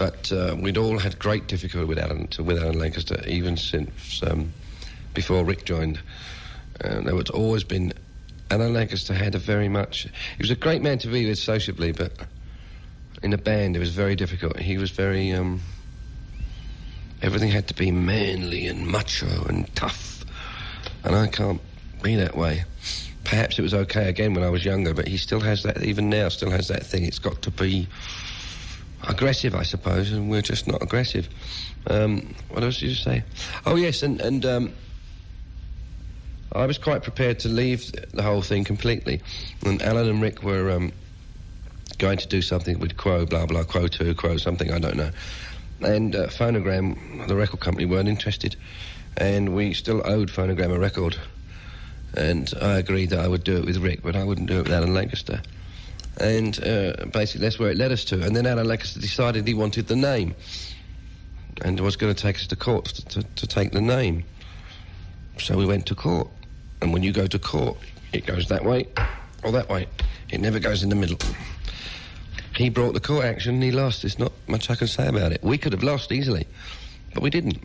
But 0.00 0.32
uh, 0.32 0.56
we'd 0.58 0.78
all 0.78 0.98
had 0.98 1.18
great 1.18 1.46
difficulty 1.46 1.86
with 1.86 1.98
Alan, 1.98 2.26
with 2.38 2.56
Alan 2.56 2.78
Lancaster, 2.78 3.22
even 3.28 3.58
since 3.58 4.22
um, 4.22 4.50
before 5.12 5.44
Rick 5.44 5.66
joined. 5.66 6.00
Uh, 6.82 7.02
there 7.02 7.14
had 7.14 7.28
always 7.28 7.64
been. 7.64 7.92
Alan 8.50 8.72
Lancaster 8.72 9.12
had 9.12 9.34
a 9.34 9.38
very 9.38 9.68
much. 9.68 10.04
He 10.04 10.42
was 10.42 10.50
a 10.50 10.56
great 10.56 10.80
man 10.80 10.96
to 11.00 11.08
be 11.08 11.26
with 11.26 11.38
sociably, 11.38 11.92
but 11.92 12.12
in 13.22 13.34
a 13.34 13.36
band 13.36 13.76
it 13.76 13.78
was 13.78 13.90
very 13.90 14.16
difficult. 14.16 14.58
He 14.58 14.78
was 14.78 14.90
very. 14.90 15.32
Um, 15.32 15.60
everything 17.20 17.50
had 17.50 17.68
to 17.68 17.74
be 17.74 17.90
manly 17.90 18.68
and 18.68 18.86
macho 18.86 19.44
and 19.50 19.68
tough, 19.76 20.24
and 21.04 21.14
I 21.14 21.26
can't 21.26 21.60
be 22.02 22.16
that 22.16 22.34
way. 22.34 22.64
Perhaps 23.24 23.58
it 23.58 23.62
was 23.62 23.74
okay 23.74 24.08
again 24.08 24.32
when 24.32 24.44
I 24.44 24.48
was 24.48 24.64
younger, 24.64 24.94
but 24.94 25.06
he 25.06 25.18
still 25.18 25.40
has 25.40 25.62
that. 25.64 25.82
Even 25.82 26.08
now, 26.08 26.30
still 26.30 26.50
has 26.50 26.68
that 26.68 26.86
thing. 26.86 27.04
It's 27.04 27.18
got 27.18 27.42
to 27.42 27.50
be 27.50 27.86
aggressive, 29.08 29.54
I 29.54 29.62
suppose, 29.62 30.12
and 30.12 30.30
we're 30.30 30.42
just 30.42 30.66
not 30.66 30.82
aggressive. 30.82 31.28
Um, 31.86 32.34
what 32.50 32.62
else 32.62 32.80
did 32.80 32.90
you 32.90 32.94
say? 32.94 33.22
Oh 33.66 33.76
yes, 33.76 34.02
and 34.02 34.20
and 34.20 34.44
um, 34.44 34.72
I 36.52 36.66
was 36.66 36.78
quite 36.78 37.02
prepared 37.02 37.38
to 37.40 37.48
leave 37.48 37.92
the 38.12 38.22
whole 38.22 38.42
thing 38.42 38.64
completely. 38.64 39.22
And 39.64 39.80
Alan 39.82 40.08
and 40.08 40.22
Rick 40.22 40.42
were 40.42 40.70
um, 40.70 40.92
going 41.98 42.18
to 42.18 42.28
do 42.28 42.42
something 42.42 42.78
with 42.78 42.96
Quo, 42.96 43.26
blah 43.26 43.46
blah, 43.46 43.64
Quo 43.64 43.86
two, 43.88 44.14
Quo 44.14 44.36
something, 44.36 44.70
I 44.72 44.78
don't 44.78 44.96
know. 44.96 45.10
And 45.80 46.14
uh, 46.14 46.26
Phonogram, 46.26 47.26
the 47.26 47.36
record 47.36 47.60
company, 47.60 47.86
weren't 47.86 48.08
interested, 48.08 48.56
and 49.16 49.54
we 49.54 49.72
still 49.72 50.02
owed 50.04 50.28
Phonogram 50.28 50.74
a 50.74 50.78
record. 50.78 51.16
And 52.14 52.52
I 52.60 52.78
agreed 52.78 53.10
that 53.10 53.20
I 53.20 53.28
would 53.28 53.44
do 53.44 53.56
it 53.56 53.64
with 53.64 53.76
Rick, 53.76 54.02
but 54.02 54.16
I 54.16 54.24
wouldn't 54.24 54.48
do 54.48 54.58
it 54.58 54.64
with 54.64 54.72
Alan 54.72 54.92
Lancaster. 54.92 55.40
And 56.20 56.62
uh, 56.62 57.06
basically, 57.06 57.46
that's 57.46 57.58
where 57.58 57.70
it 57.70 57.78
led 57.78 57.92
us 57.92 58.04
to. 58.06 58.22
And 58.22 58.36
then 58.36 58.46
Alan 58.46 58.66
Lancaster 58.66 59.00
decided 59.00 59.46
he 59.46 59.54
wanted 59.54 59.88
the 59.88 59.96
name, 59.96 60.34
and 61.62 61.80
was 61.80 61.96
going 61.96 62.14
to 62.14 62.22
take 62.22 62.36
us 62.36 62.46
to 62.48 62.56
court 62.56 62.84
to, 62.86 63.04
to, 63.06 63.22
to 63.22 63.46
take 63.46 63.72
the 63.72 63.80
name. 63.80 64.24
So 65.38 65.56
we 65.56 65.66
went 65.66 65.86
to 65.86 65.94
court. 65.94 66.28
And 66.82 66.92
when 66.92 67.02
you 67.02 67.12
go 67.12 67.26
to 67.26 67.38
court, 67.38 67.78
it 68.12 68.26
goes 68.26 68.48
that 68.48 68.64
way 68.64 68.86
or 69.42 69.52
that 69.52 69.68
way. 69.68 69.86
It 70.30 70.40
never 70.40 70.58
goes 70.58 70.82
in 70.82 70.88
the 70.88 70.94
middle. 70.94 71.18
He 72.54 72.68
brought 72.68 72.94
the 72.94 73.00
court 73.00 73.24
action 73.24 73.54
and 73.54 73.62
he 73.62 73.70
lost. 73.70 74.02
There's 74.02 74.18
not 74.18 74.32
much 74.46 74.70
I 74.70 74.74
can 74.74 74.86
say 74.86 75.08
about 75.08 75.32
it. 75.32 75.42
We 75.42 75.56
could 75.58 75.72
have 75.72 75.82
lost 75.82 76.12
easily, 76.12 76.46
but 77.14 77.22
we 77.22 77.30
didn't. 77.30 77.62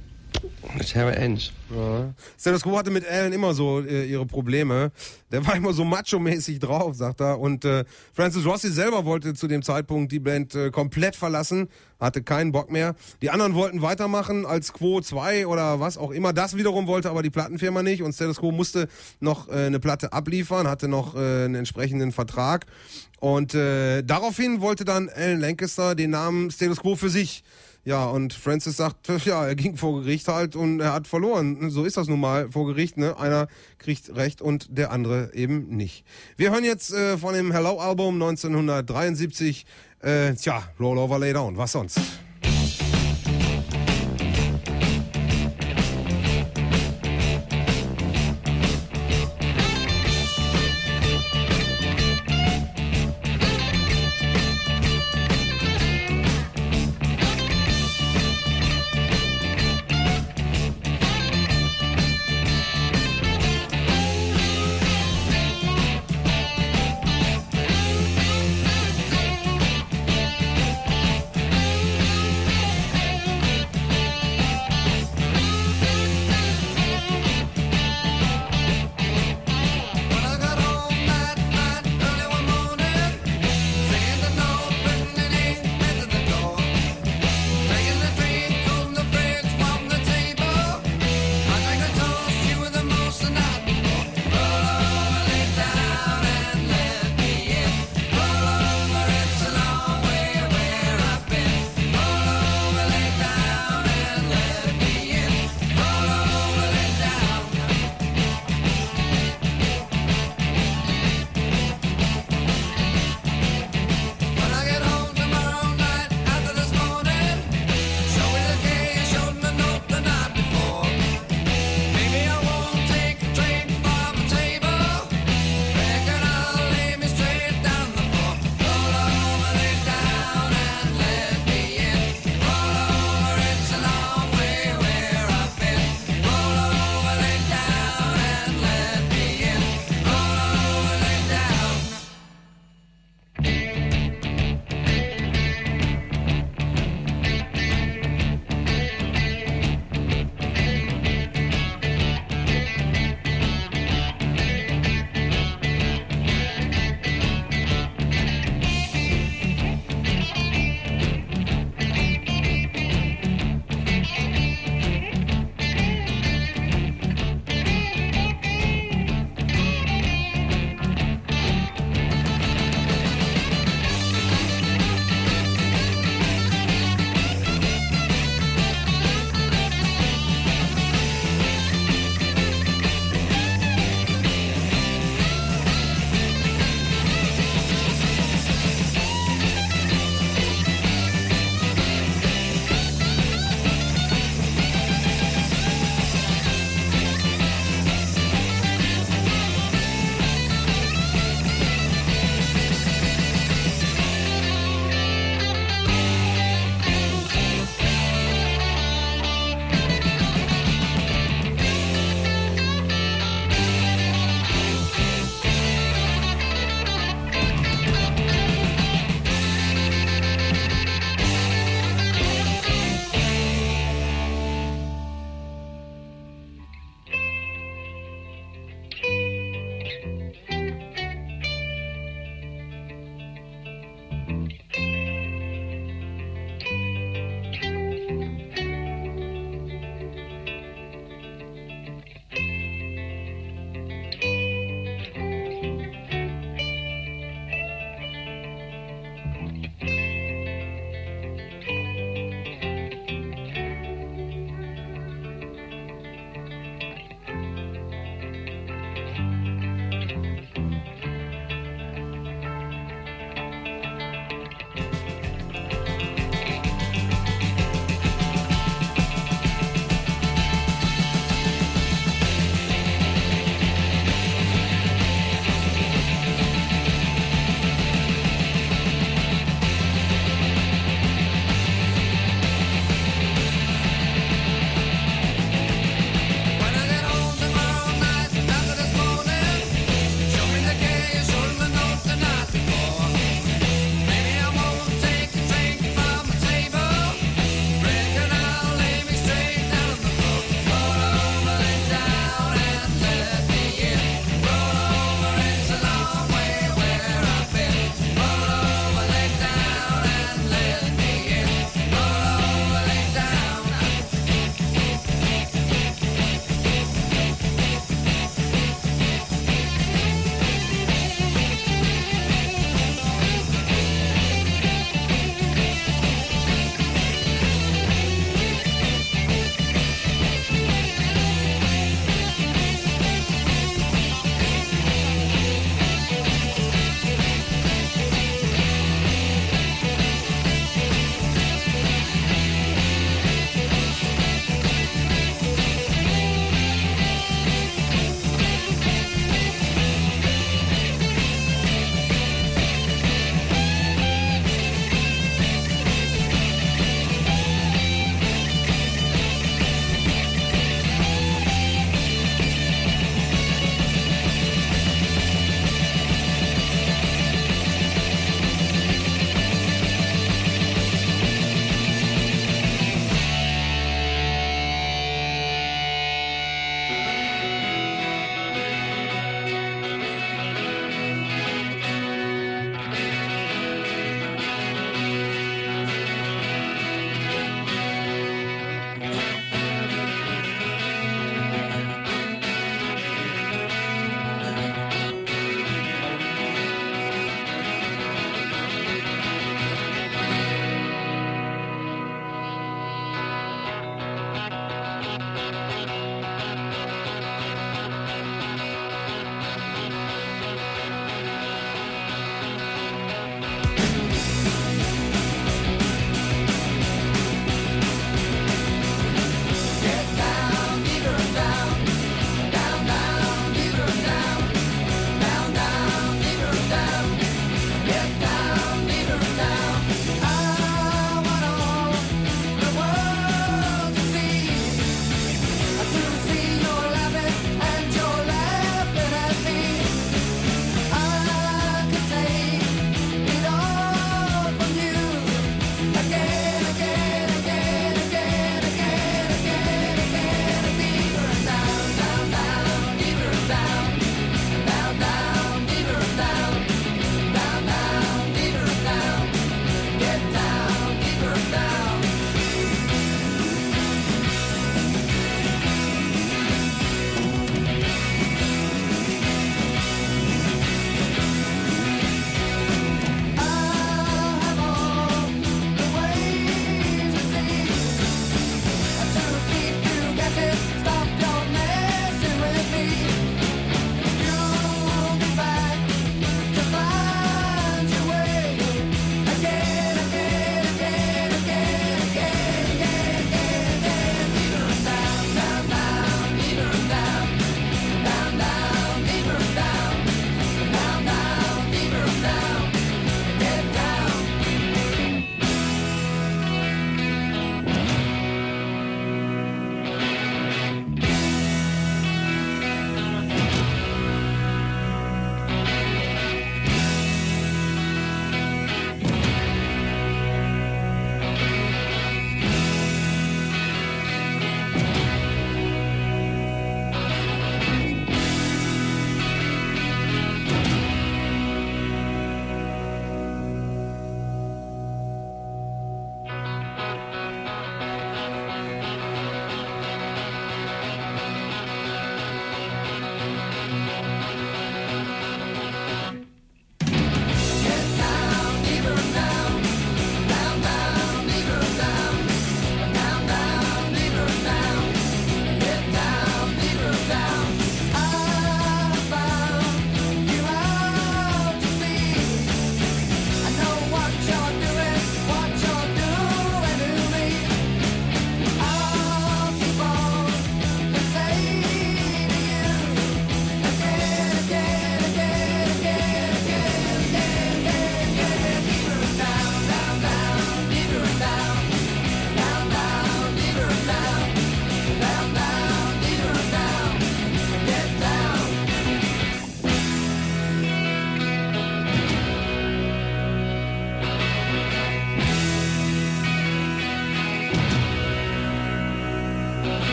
It 0.79 0.95
ends. 0.95 1.51
Ja. 1.73 2.13
Status 2.37 2.63
Quo 2.63 2.77
hatte 2.77 2.91
mit 2.91 3.07
Alan 3.07 3.33
immer 3.33 3.53
so 3.53 3.81
äh, 3.81 4.05
ihre 4.05 4.25
Probleme. 4.25 4.91
Der 5.31 5.45
war 5.45 5.55
immer 5.55 5.73
so 5.73 5.83
macho-mäßig 5.83 6.59
drauf, 6.59 6.95
sagt 6.95 7.21
er. 7.21 7.39
Und 7.39 7.65
äh, 7.65 7.85
Francis 8.13 8.45
Rossi 8.45 8.69
selber 8.69 9.05
wollte 9.05 9.33
zu 9.33 9.47
dem 9.47 9.61
Zeitpunkt 9.61 10.11
die 10.11 10.19
Band 10.19 10.53
äh, 10.55 10.71
komplett 10.71 11.15
verlassen, 11.15 11.69
hatte 11.99 12.23
keinen 12.23 12.51
Bock 12.51 12.71
mehr. 12.71 12.95
Die 13.21 13.29
anderen 13.29 13.55
wollten 13.55 13.81
weitermachen 13.81 14.45
als 14.45 14.73
Quo 14.73 15.01
2 15.01 15.47
oder 15.47 15.79
was 15.79 15.97
auch 15.97 16.11
immer. 16.11 16.33
Das 16.33 16.55
wiederum 16.57 16.87
wollte 16.87 17.09
aber 17.09 17.23
die 17.23 17.29
Plattenfirma 17.29 17.81
nicht. 17.81 18.03
Und 18.03 18.13
Status 18.13 18.37
Quo 18.37 18.51
musste 18.51 18.87
noch 19.19 19.47
äh, 19.49 19.65
eine 19.65 19.79
Platte 19.79 20.13
abliefern, 20.13 20.67
hatte 20.67 20.87
noch 20.87 21.15
äh, 21.15 21.19
einen 21.19 21.55
entsprechenden 21.55 22.11
Vertrag. 22.11 22.65
Und 23.19 23.55
äh, 23.55 24.03
daraufhin 24.03 24.61
wollte 24.61 24.85
dann 24.85 25.09
Alan 25.09 25.39
Lancaster 25.39 25.95
den 25.95 26.11
Namen 26.11 26.51
Status 26.51 26.79
Quo 26.81 26.95
für 26.95 27.09
sich 27.09 27.43
ja, 27.85 28.07
und 28.07 28.33
Francis 28.33 28.77
sagt, 28.77 29.07
ja, 29.25 29.45
er 29.45 29.55
ging 29.55 29.77
vor 29.77 30.01
Gericht 30.01 30.27
halt 30.27 30.55
und 30.55 30.79
er 30.79 30.91
hat 30.91 31.07
verloren. 31.07 31.69
So 31.69 31.85
ist 31.85 31.97
das 31.97 32.07
nun 32.07 32.19
mal 32.19 32.49
vor 32.49 32.65
Gericht, 32.65 32.97
ne? 32.97 33.17
Einer 33.19 33.47
kriegt 33.77 34.15
Recht 34.15 34.41
und 34.41 34.75
der 34.75 34.91
andere 34.91 35.31
eben 35.33 35.67
nicht. 35.67 36.03
Wir 36.35 36.51
hören 36.51 36.63
jetzt 36.63 36.91
äh, 36.91 37.17
von 37.17 37.35
dem 37.35 37.51
Hello-Album 37.51 38.15
1973, 38.15 39.67
äh, 39.99 40.33
tja, 40.33 40.63
Roll 40.79 40.97
Over 40.97 41.19
Lay 41.19 41.33
Down, 41.33 41.57
was 41.57 41.73
sonst? 41.73 41.99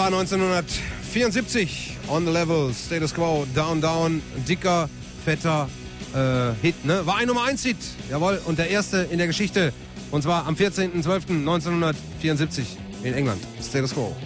War 0.00 0.06
1974. 0.06 1.98
On 2.08 2.24
the 2.24 2.32
Level, 2.32 2.72
Status 2.72 3.12
Quo, 3.12 3.44
Down 3.54 3.82
Down. 3.82 4.22
Dicker, 4.48 4.88
fetter 5.26 5.68
äh, 6.14 6.52
Hit, 6.62 6.86
ne? 6.86 7.04
War 7.04 7.18
ein 7.18 7.26
Nummer 7.26 7.44
1 7.44 7.62
Hit. 7.62 7.76
Jawohl. 8.08 8.40
Und 8.46 8.58
der 8.58 8.70
erste 8.70 9.06
in 9.10 9.18
der 9.18 9.26
Geschichte. 9.26 9.74
Und 10.10 10.22
zwar 10.22 10.46
am 10.46 10.54
14.12.1974 10.54 12.62
in 13.02 13.12
England. 13.12 13.42
Status 13.62 13.92
Quo. 13.92 14.16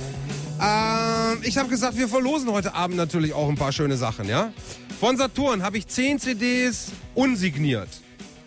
Ähm, 0.60 1.38
ich 1.42 1.58
habe 1.58 1.68
gesagt, 1.68 1.98
wir 1.98 2.06
verlosen 2.06 2.52
heute 2.52 2.72
Abend 2.72 2.96
natürlich 2.96 3.32
auch 3.32 3.48
ein 3.48 3.56
paar 3.56 3.72
schöne 3.72 3.96
Sachen, 3.96 4.28
ja? 4.28 4.52
Von 5.00 5.16
Saturn 5.16 5.64
habe 5.64 5.78
ich 5.78 5.88
10 5.88 6.20
CDs 6.20 6.92
unsigniert. 7.16 7.88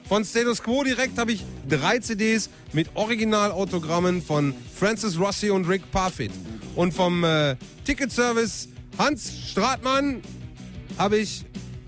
Von 0.08 0.24
Status 0.24 0.64
Quo 0.64 0.86
direkt 0.86 1.18
habe 1.18 1.34
ich 1.34 1.44
drei 1.68 2.00
CDs 2.00 2.50
mit 2.72 2.88
Originalautogrammen 2.94 4.22
von 4.22 4.56
Francis 4.74 5.20
Rossi 5.20 5.50
und 5.50 5.68
Rick 5.68 5.92
Parfit. 5.92 6.32
Und 6.78 6.94
vom 6.94 7.24
äh, 7.24 7.56
Ticketservice 7.86 8.70
Hans 9.00 9.34
Stratmann 9.50 10.22
habe 11.00 11.18
ich 11.18 11.44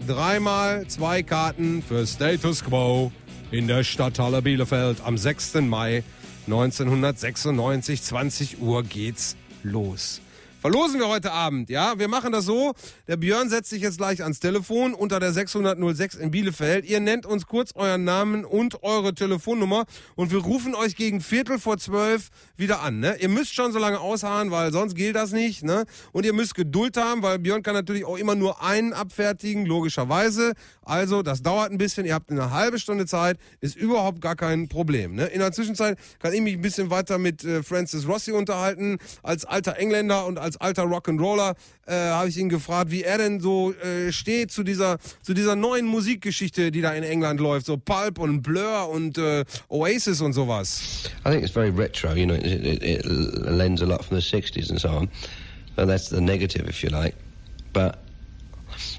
dreimal 0.07 0.87
zwei 0.87 1.21
Karten 1.21 1.83
für 1.83 2.07
Status 2.07 2.63
Quo 2.63 3.11
in 3.51 3.67
der 3.67 3.83
Stadthalle 3.83 4.41
Bielefeld 4.41 4.97
am 5.05 5.15
6. 5.15 5.61
Mai 5.61 6.03
1996. 6.47 8.01
20 8.01 8.61
Uhr 8.61 8.81
geht's 8.81 9.37
los. 9.61 10.21
Verlosen 10.59 10.99
wir 10.99 11.07
heute 11.07 11.31
Abend, 11.31 11.69
ja? 11.69 11.97
Wir 11.99 12.09
machen 12.09 12.33
das 12.33 12.43
so. 12.43 12.73
Der 13.07 13.15
Björn 13.15 13.47
setzt 13.47 13.69
sich 13.69 13.81
jetzt 13.81 13.97
gleich 13.97 14.21
ans 14.23 14.41
Telefon 14.41 14.93
unter 14.93 15.21
der 15.21 15.31
606 15.31 16.15
in 16.15 16.31
Bielefeld. 16.31 16.83
Ihr 16.83 16.99
nennt 16.99 17.25
uns 17.25 17.45
kurz 17.45 17.71
euren 17.75 18.03
Namen 18.03 18.43
und 18.43 18.83
eure 18.83 19.15
Telefonnummer 19.15 19.85
und 20.15 20.31
wir 20.31 20.39
rufen 20.39 20.75
euch 20.75 20.97
gegen 20.97 21.21
Viertel 21.21 21.59
vor 21.59 21.77
zwölf 21.77 22.27
wieder 22.57 22.81
an, 22.81 22.99
ne? 22.99 23.15
Ihr 23.21 23.29
müsst 23.29 23.53
schon 23.53 23.71
so 23.71 23.79
lange 23.79 24.01
ausharren, 24.01 24.51
weil 24.51 24.73
sonst 24.73 24.95
gilt 24.95 25.15
das 25.15 25.31
nicht, 25.31 25.63
ne? 25.63 25.85
Und 26.11 26.25
ihr 26.25 26.33
müsst 26.33 26.55
Geduld 26.55 26.97
haben, 26.97 27.23
weil 27.23 27.39
Björn 27.39 27.63
kann 27.63 27.73
natürlich 27.73 28.03
auch 28.03 28.17
immer 28.17 28.35
nur 28.35 28.61
einen 28.61 28.91
abfertigen, 28.91 29.65
logischerweise. 29.65 30.51
Also, 30.89 31.21
das 31.21 31.43
dauert 31.43 31.71
ein 31.71 31.77
bisschen. 31.77 32.07
Ihr 32.07 32.15
habt 32.15 32.31
eine 32.31 32.49
halbe 32.49 32.79
Stunde 32.79 33.05
Zeit, 33.05 33.37
ist 33.61 33.75
überhaupt 33.75 34.21
gar 34.21 34.35
kein 34.35 34.67
Problem, 34.67 35.13
ne? 35.13 35.27
In 35.27 35.39
der 35.39 35.51
Zwischenzeit 35.51 35.99
kann 36.17 36.33
ich 36.33 36.41
mich 36.41 36.55
ein 36.55 36.61
bisschen 36.61 36.89
weiter 36.89 37.19
mit 37.19 37.43
äh, 37.43 37.61
Francis 37.61 38.07
Rossi 38.07 38.31
unterhalten, 38.31 38.97
als 39.21 39.45
alter 39.45 39.77
Engländer 39.77 40.25
und 40.25 40.39
als 40.39 40.57
alter 40.57 40.85
Rock'n'Roller 40.85 41.53
äh, 41.85 41.93
habe 41.93 42.27
ich 42.27 42.37
ihn 42.37 42.49
gefragt, 42.49 42.89
wie 42.89 43.03
er 43.03 43.19
denn 43.19 43.39
so 43.39 43.71
äh, 43.73 44.11
steht 44.11 44.51
zu 44.51 44.63
dieser 44.63 44.97
zu 45.21 45.35
dieser 45.35 45.55
neuen 45.55 45.85
Musikgeschichte, 45.85 46.71
die 46.71 46.81
da 46.81 46.93
in 46.93 47.03
England 47.03 47.39
läuft, 47.39 47.67
so 47.67 47.77
Pulp 47.77 48.17
und 48.17 48.41
Blur 48.41 48.89
und 48.89 49.19
äh, 49.19 49.45
Oasis 49.67 50.21
und 50.21 50.33
sowas. 50.33 50.81
I 51.23 51.29
think 51.29 51.43
it's 51.43 51.53
very 51.53 51.69
retro, 51.69 52.15
you 52.15 52.25
know, 52.25 52.33
it, 52.35 52.65
it, 52.65 52.83
it 52.83 53.05
lends 53.05 53.83
a 53.83 53.85
lot 53.85 54.03
from 54.03 54.19
the 54.19 54.25
60s 54.25 54.71
and 54.71 54.79
so 54.79 54.89
on. 54.89 55.09
So 55.75 55.85
that's 55.85 56.09
the 56.09 56.19
negative, 56.19 56.67
if 56.67 56.83
you 56.83 56.89
like. 56.89 57.13
But 57.73 57.99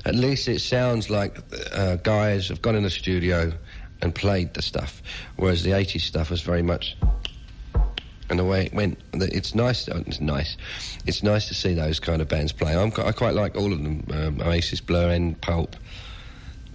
at 0.04 0.14
least 0.14 0.48
it 0.48 0.60
sounds 0.60 1.10
like 1.10 1.38
uh, 1.72 1.96
guys 1.96 2.48
have 2.48 2.62
gone 2.62 2.76
in 2.76 2.82
the 2.82 2.90
studio 2.90 3.52
and 4.02 4.14
played 4.14 4.54
the 4.54 4.62
stuff, 4.62 5.02
whereas 5.36 5.62
the 5.62 5.70
80s 5.70 6.00
stuff 6.00 6.30
was 6.30 6.40
very 6.40 6.62
much. 6.62 6.96
And 8.28 8.38
the 8.38 8.44
way 8.44 8.66
it 8.66 8.72
went, 8.72 8.98
it's 9.12 9.56
nice. 9.56 9.88
It's 9.88 10.20
nice. 10.20 10.56
It's 11.04 11.22
nice 11.22 11.48
to 11.48 11.54
see 11.54 11.74
those 11.74 11.98
kind 11.98 12.22
of 12.22 12.28
bands 12.28 12.52
play. 12.52 12.76
I'm, 12.76 12.92
I 12.98 13.10
quite 13.10 13.34
like 13.34 13.56
all 13.56 13.72
of 13.72 13.82
them, 13.82 14.06
um, 14.12 14.40
Oasis, 14.40 14.80
Blur, 14.80 15.10
and 15.10 15.38
Pulp. 15.40 15.74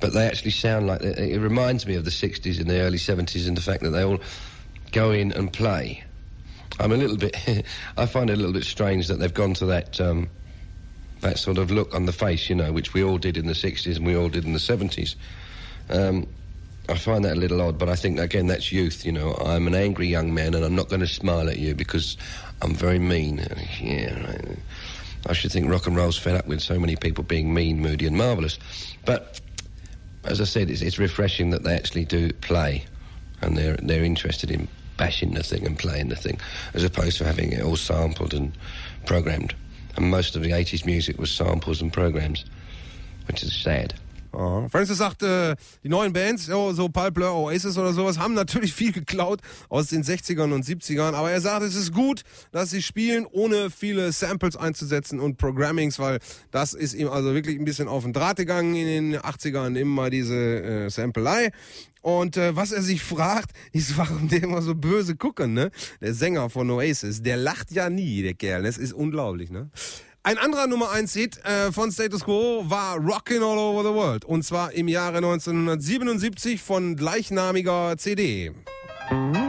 But 0.02 0.12
they 0.12 0.28
actually 0.28 0.52
sound 0.52 0.88
like 0.88 1.02
it 1.02 1.40
reminds 1.40 1.88
me 1.88 1.96
of 1.96 2.04
the 2.04 2.12
60s 2.12 2.60
and 2.60 2.70
the 2.70 2.82
early 2.82 2.98
70s, 2.98 3.48
and 3.48 3.56
the 3.56 3.62
fact 3.62 3.84
that 3.84 3.92
they 3.92 4.04
all 4.04 4.20
go 4.92 5.12
in 5.12 5.32
and 5.32 5.52
play. 5.52 6.04
I'm 6.78 6.92
a 6.92 6.98
little 6.98 7.16
bit. 7.16 7.36
I 7.98 8.06
find 8.06 8.30
it 8.30 8.34
a 8.34 8.36
little 8.36 8.54
bit 8.54 8.66
strange 8.66 9.08
that 9.08 9.20
they've 9.20 9.34
gone 9.34 9.54
to 9.56 9.66
that 9.68 10.02
um, 10.02 10.30
that 11.26 11.40
sort 11.40 11.58
of 11.58 11.72
look 11.72 11.94
on 11.94 12.06
the 12.06 12.14
face, 12.14 12.50
you 12.50 12.56
know, 12.56 12.72
which 12.72 12.94
we 12.94 13.04
all 13.04 13.18
did 13.18 13.36
in 13.36 13.48
the 13.48 13.54
60s 13.54 13.96
and 13.98 14.06
we 14.06 14.16
all 14.16 14.30
did 14.30 14.46
in 14.46 14.54
the 14.54 14.60
70s. 14.60 15.16
Um, 15.90 16.28
I 16.88 16.96
find 16.96 17.26
that 17.26 17.34
a 17.34 17.40
little 17.40 17.62
odd, 17.62 17.80
but 17.80 17.90
I 17.90 17.96
think 17.96 18.20
again 18.20 18.46
that's 18.46 18.72
youth. 18.72 19.06
You 19.06 19.12
know, 19.12 19.34
I'm 19.34 19.66
an 19.66 19.74
angry 19.74 20.08
young 20.08 20.36
man, 20.36 20.54
and 20.54 20.64
I'm 20.64 20.76
not 20.76 20.88
going 20.88 21.00
to 21.00 21.08
smile 21.08 21.50
at 21.50 21.58
you 21.58 21.74
because 21.74 22.16
I'm 22.62 22.76
very 22.76 23.00
mean. 23.00 23.44
Yeah, 23.82 24.36
I, 25.26 25.32
I 25.32 25.34
should 25.34 25.52
think 25.52 25.68
rock 25.68 25.88
and 25.88 25.96
roll's 25.96 26.18
fed 26.18 26.36
up 26.36 26.46
with 26.46 26.62
so 26.62 26.80
many 26.80 26.96
people 26.96 27.24
being 27.24 27.52
mean, 27.52 27.80
moody, 27.82 28.06
and 28.06 28.16
marvelous. 28.16 28.60
But 29.04 29.42
as 30.26 30.40
I 30.40 30.44
said, 30.44 30.70
it's, 30.70 30.84
it's 30.84 31.00
refreshing 31.00 31.50
that 31.50 31.64
they 31.64 31.74
actually 31.76 32.06
do 32.06 32.32
play, 32.34 32.86
and 33.42 33.58
they're 33.58 33.78
they're 33.78 34.04
interested 34.04 34.52
in 34.52 34.68
bashing 34.96 35.34
the 35.34 35.42
thing 35.42 35.66
and 35.66 35.80
playing 35.80 36.10
the 36.10 36.16
thing, 36.16 36.40
as 36.76 36.84
opposed 36.84 37.18
to 37.18 37.26
having 37.26 37.52
it 37.52 37.64
all 37.64 37.78
sampled 37.78 38.36
and 38.36 38.56
programmed. 39.08 39.56
And 39.96 40.10
most 40.10 40.36
of 40.36 40.44
the 40.44 40.52
80s 40.52 40.86
music 40.86 41.18
was 41.18 41.36
samples 41.36 41.82
and 41.82 41.92
programs, 41.92 42.46
which 43.28 43.44
is 43.44 43.54
sad. 43.64 43.94
Ja. 44.36 44.68
Francis 44.70 44.98
sagt, 44.98 45.24
äh, 45.24 45.56
die 45.84 45.90
neuen 45.90 46.12
Bands, 46.12 46.50
oh, 46.50 46.74
so 46.74 46.90
Pulp, 46.90 47.14
Blur, 47.14 47.34
Oasis 47.34 47.78
oder 47.78 47.94
sowas, 47.94 48.20
haben 48.20 48.34
natürlich 48.34 48.74
viel 48.74 48.92
geklaut 48.92 49.40
aus 49.70 49.88
den 49.88 50.04
60ern 50.04 50.54
und 50.54 50.66
70ern, 50.66 51.14
aber 51.14 51.32
er 51.32 51.42
sagt, 51.42 51.64
es 51.64 51.76
ist 51.76 51.94
gut, 51.94 52.24
dass 52.52 52.72
sie 52.72 52.82
spielen, 52.82 53.26
ohne 53.32 53.70
viele 53.70 54.12
Samples 54.12 54.58
einzusetzen 54.58 55.20
und 55.20 55.38
Programmings, 55.38 56.00
weil 56.00 56.20
das 56.52 56.74
ist 56.74 56.94
ihm 56.94 57.08
also 57.08 57.34
wirklich 57.34 57.58
ein 57.58 57.66
bisschen 57.66 57.88
auf 57.88 58.04
den 58.04 58.14
Draht 58.14 58.38
gegangen 58.38 58.76
in 58.76 59.12
den 59.12 59.22
80ern, 59.22 59.78
immer 59.78 60.10
diese 60.10 60.36
äh, 60.36 60.90
Sampelei. 60.90 61.52
Und 62.06 62.38
äh, 62.38 62.56
was 62.56 62.72
er 62.72 62.84
sich 62.84 63.02
fragt, 63.04 63.50
ist, 63.72 63.98
warum 63.98 64.28
der 64.28 64.44
immer 64.44 64.62
so 64.62 64.76
böse 64.76 65.16
gucken, 65.16 65.56
ne? 65.56 65.72
Der 66.02 66.14
Sänger 66.14 66.52
von 66.52 66.70
Oasis, 66.70 67.24
der 67.24 67.36
lacht 67.36 67.72
ja 67.72 67.90
nie, 67.90 68.22
der 68.22 68.36
Kerl. 68.36 68.62
Das 68.62 68.78
ist 68.78 68.94
unglaublich, 68.94 69.50
ne? 69.50 69.72
Ein 70.22 70.38
anderer 70.38 70.68
Nummer 70.68 70.92
1 70.92 71.14
Hit 71.14 71.44
äh, 71.44 71.72
von 71.72 71.92
Status 71.92 72.24
Quo 72.24 72.64
war 72.68 72.98
Rockin' 72.98 73.42
All 73.42 73.58
Over 73.58 73.90
the 73.90 73.96
World. 73.96 74.24
Und 74.24 74.44
zwar 74.44 74.72
im 74.74 74.88
Jahre 74.88 75.18
1977 75.18 76.62
von 76.62 76.96
gleichnamiger 76.96 77.98
CD. 77.98 78.52
Ah, 79.10 79.45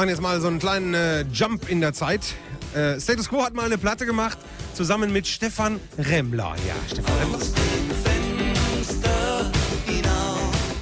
machen 0.00 0.08
jetzt 0.08 0.22
mal 0.22 0.40
so 0.40 0.46
einen 0.46 0.58
kleinen 0.58 0.94
äh, 0.94 1.26
Jump 1.30 1.68
in 1.68 1.82
der 1.82 1.92
Zeit. 1.92 2.22
Äh, 2.74 2.98
Status 2.98 3.28
Quo 3.28 3.44
hat 3.44 3.52
mal 3.52 3.66
eine 3.66 3.76
Platte 3.76 4.06
gemacht, 4.06 4.38
zusammen 4.72 5.12
mit 5.12 5.26
Stefan 5.26 5.78
Remmler. 5.98 6.56
Ja, 6.66 6.74
Stefan 6.90 7.12
Remmler. 7.18 7.38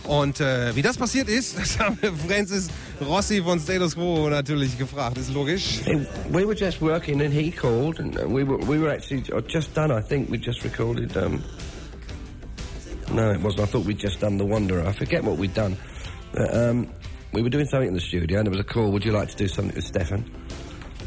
Und 0.07 0.41
äh, 0.41 0.77
wie 0.77 0.83
das 0.83 0.97
passiert 0.97 1.29
ist, 1.29 1.59
das 1.61 1.81
haben 1.81 1.99
wir 2.01 2.13
Francis 2.13 2.69
Rossi 3.01 3.43
von 3.43 3.59
Status 3.59 3.97
Quo 3.97 4.29
natürlich 4.29 4.79
gefragt. 4.79 5.19
Ist 5.19 5.35
logisch. 5.35 5.81
We 6.31 6.47
were 6.47 6.55
just 6.55 6.81
working 6.81 7.21
and 7.21 7.35
he 7.35 7.51
called 7.51 7.99
and 7.99 8.17
uh, 8.17 8.25
we 8.25 8.47
were 8.47 8.65
we 8.69 8.79
were 8.81 8.95
actually 8.95 9.25
uh, 9.33 9.41
just 9.41 9.75
done. 9.75 9.91
I 9.91 10.01
think 10.01 10.31
we 10.31 10.39
just 10.39 10.63
recorded. 10.63 11.17
Um, 11.17 11.43
no, 13.13 13.33
it 13.33 13.43
wasn't. 13.43 13.63
I 13.63 13.67
thought 13.67 13.85
we'd 13.85 14.01
just 14.01 14.21
done 14.21 14.39
the 14.39 14.47
Wanderer. 14.47 14.87
I 14.87 14.93
forget 14.93 15.25
what 15.25 15.39
we'd 15.39 15.55
done. 15.55 15.77
But, 16.33 16.55
um, 16.55 16.89
we 17.33 17.43
were 17.43 17.51
doing 17.51 17.67
something 17.67 17.89
in 17.89 17.95
the 17.95 18.01
studio 18.01 18.39
and 18.39 18.47
there 18.47 18.51
was 18.51 18.61
a 18.61 18.65
call. 18.65 18.91
Would 18.93 19.05
you 19.05 19.13
like 19.13 19.29
to 19.31 19.37
do 19.37 19.49
something 19.49 19.75
with 19.75 19.85
Stefan? 19.85 20.25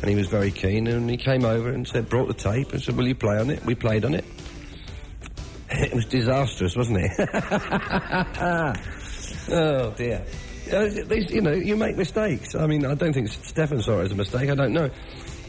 And 0.01 0.09
he 0.09 0.15
was 0.15 0.27
very 0.27 0.51
keen 0.51 0.87
and 0.87 1.09
he 1.09 1.17
came 1.17 1.45
over 1.45 1.69
and 1.69 1.87
said, 1.87 2.09
brought 2.09 2.27
the 2.27 2.33
tape 2.33 2.73
and 2.73 2.81
said, 2.81 2.95
will 2.97 3.07
you 3.07 3.15
play 3.15 3.37
on 3.37 3.49
it? 3.49 3.65
We 3.65 3.75
played 3.75 4.05
on 4.05 4.13
it. 4.13 4.25
It 5.73 5.93
was 5.93 6.05
disastrous, 6.05 6.75
wasn't 6.75 6.97
it? 6.99 7.11
oh 9.49 9.91
dear. 9.95 10.21
Uh, 10.71 10.85
You 11.29 11.41
know, 11.41 11.53
you 11.53 11.77
make 11.77 11.95
mistakes. 11.95 12.55
I 12.55 12.67
mean, 12.67 12.85
I 12.85 12.93
don't 12.93 13.13
think 13.13 13.29
Stefan 13.29 13.81
saw 13.81 14.01
it 14.01 14.05
as 14.05 14.11
a 14.11 14.15
mistake. 14.15 14.49
I 14.49 14.55
don't 14.55 14.73
know. 14.73 14.89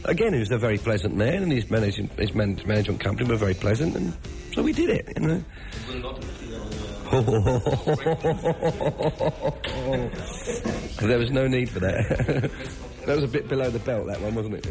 Again, 0.04 0.32
he 0.32 0.38
was 0.38 0.50
a 0.52 0.58
very 0.58 0.78
pleasant 0.78 1.16
man, 1.16 1.42
and 1.42 1.50
his 1.52 1.68
managing 1.70 2.08
his 2.16 2.34
man, 2.34 2.60
management 2.66 3.00
company 3.00 3.28
were 3.28 3.36
very 3.36 3.54
pleasant, 3.54 3.96
and 3.96 4.12
so 4.54 4.62
we 4.62 4.72
did 4.72 4.90
it. 4.90 5.08
You 5.16 5.26
know. 5.26 5.44
there 7.12 7.20
was 11.18 11.30
no 11.30 11.46
need 11.46 11.68
for 11.68 11.80
that. 11.80 12.08
that 13.06 13.16
was 13.16 13.24
a 13.24 13.28
bit 13.28 13.50
below 13.50 13.68
the 13.68 13.80
belt, 13.80 14.06
that 14.06 14.18
one, 14.22 14.34
wasn't 14.34 14.54
it? 14.54 14.66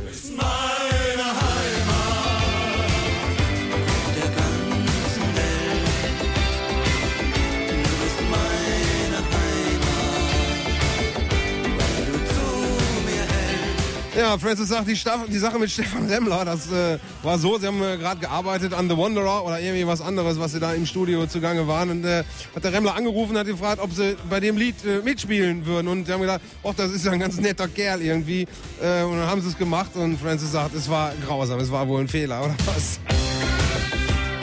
Ja, 14.15 14.37
Francis 14.37 14.67
sagt, 14.67 14.89
die, 14.89 14.95
Staff 14.95 15.21
die 15.29 15.37
Sache 15.37 15.57
mit 15.57 15.71
Stefan 15.71 16.05
Remmler, 16.05 16.43
das 16.43 16.69
äh, 16.69 16.99
war 17.23 17.39
so, 17.39 17.57
sie 17.57 17.67
haben 17.67 17.81
äh, 17.81 17.95
gerade 17.95 18.19
gearbeitet 18.19 18.73
an 18.73 18.89
The 18.89 18.97
Wanderer 18.97 19.45
oder 19.45 19.57
irgendwie 19.61 19.87
was 19.87 20.01
anderes, 20.01 20.37
was 20.37 20.51
sie 20.51 20.59
da 20.59 20.73
im 20.73 20.85
Studio 20.85 21.25
zugange 21.27 21.65
waren. 21.65 21.89
Und 21.91 22.03
äh, 22.03 22.25
hat 22.53 22.63
der 22.63 22.73
Remmler 22.73 22.93
angerufen 22.93 23.37
hat 23.37 23.47
gefragt, 23.47 23.81
ob 23.81 23.93
sie 23.93 24.17
bei 24.29 24.41
dem 24.41 24.57
Lied 24.57 24.75
äh, 24.85 24.99
mitspielen 25.01 25.65
würden. 25.65 25.87
Und 25.87 26.07
sie 26.07 26.11
haben 26.11 26.19
gedacht, 26.19 26.41
ach, 26.61 26.73
das 26.75 26.91
ist 26.91 27.05
ja 27.05 27.13
ein 27.13 27.21
ganz 27.21 27.39
netter 27.39 27.69
Kerl 27.69 28.01
irgendwie. 28.01 28.41
Äh, 28.81 29.03
und 29.03 29.17
dann 29.17 29.27
haben 29.27 29.41
sie 29.41 29.47
es 29.47 29.57
gemacht 29.57 29.91
und 29.95 30.19
Francis 30.19 30.51
sagt, 30.51 30.75
es 30.75 30.89
war 30.89 31.13
grausam, 31.25 31.61
es 31.61 31.71
war 31.71 31.87
wohl 31.87 32.01
ein 32.01 32.09
Fehler, 32.09 32.43
oder 32.43 32.55
was? 32.65 32.99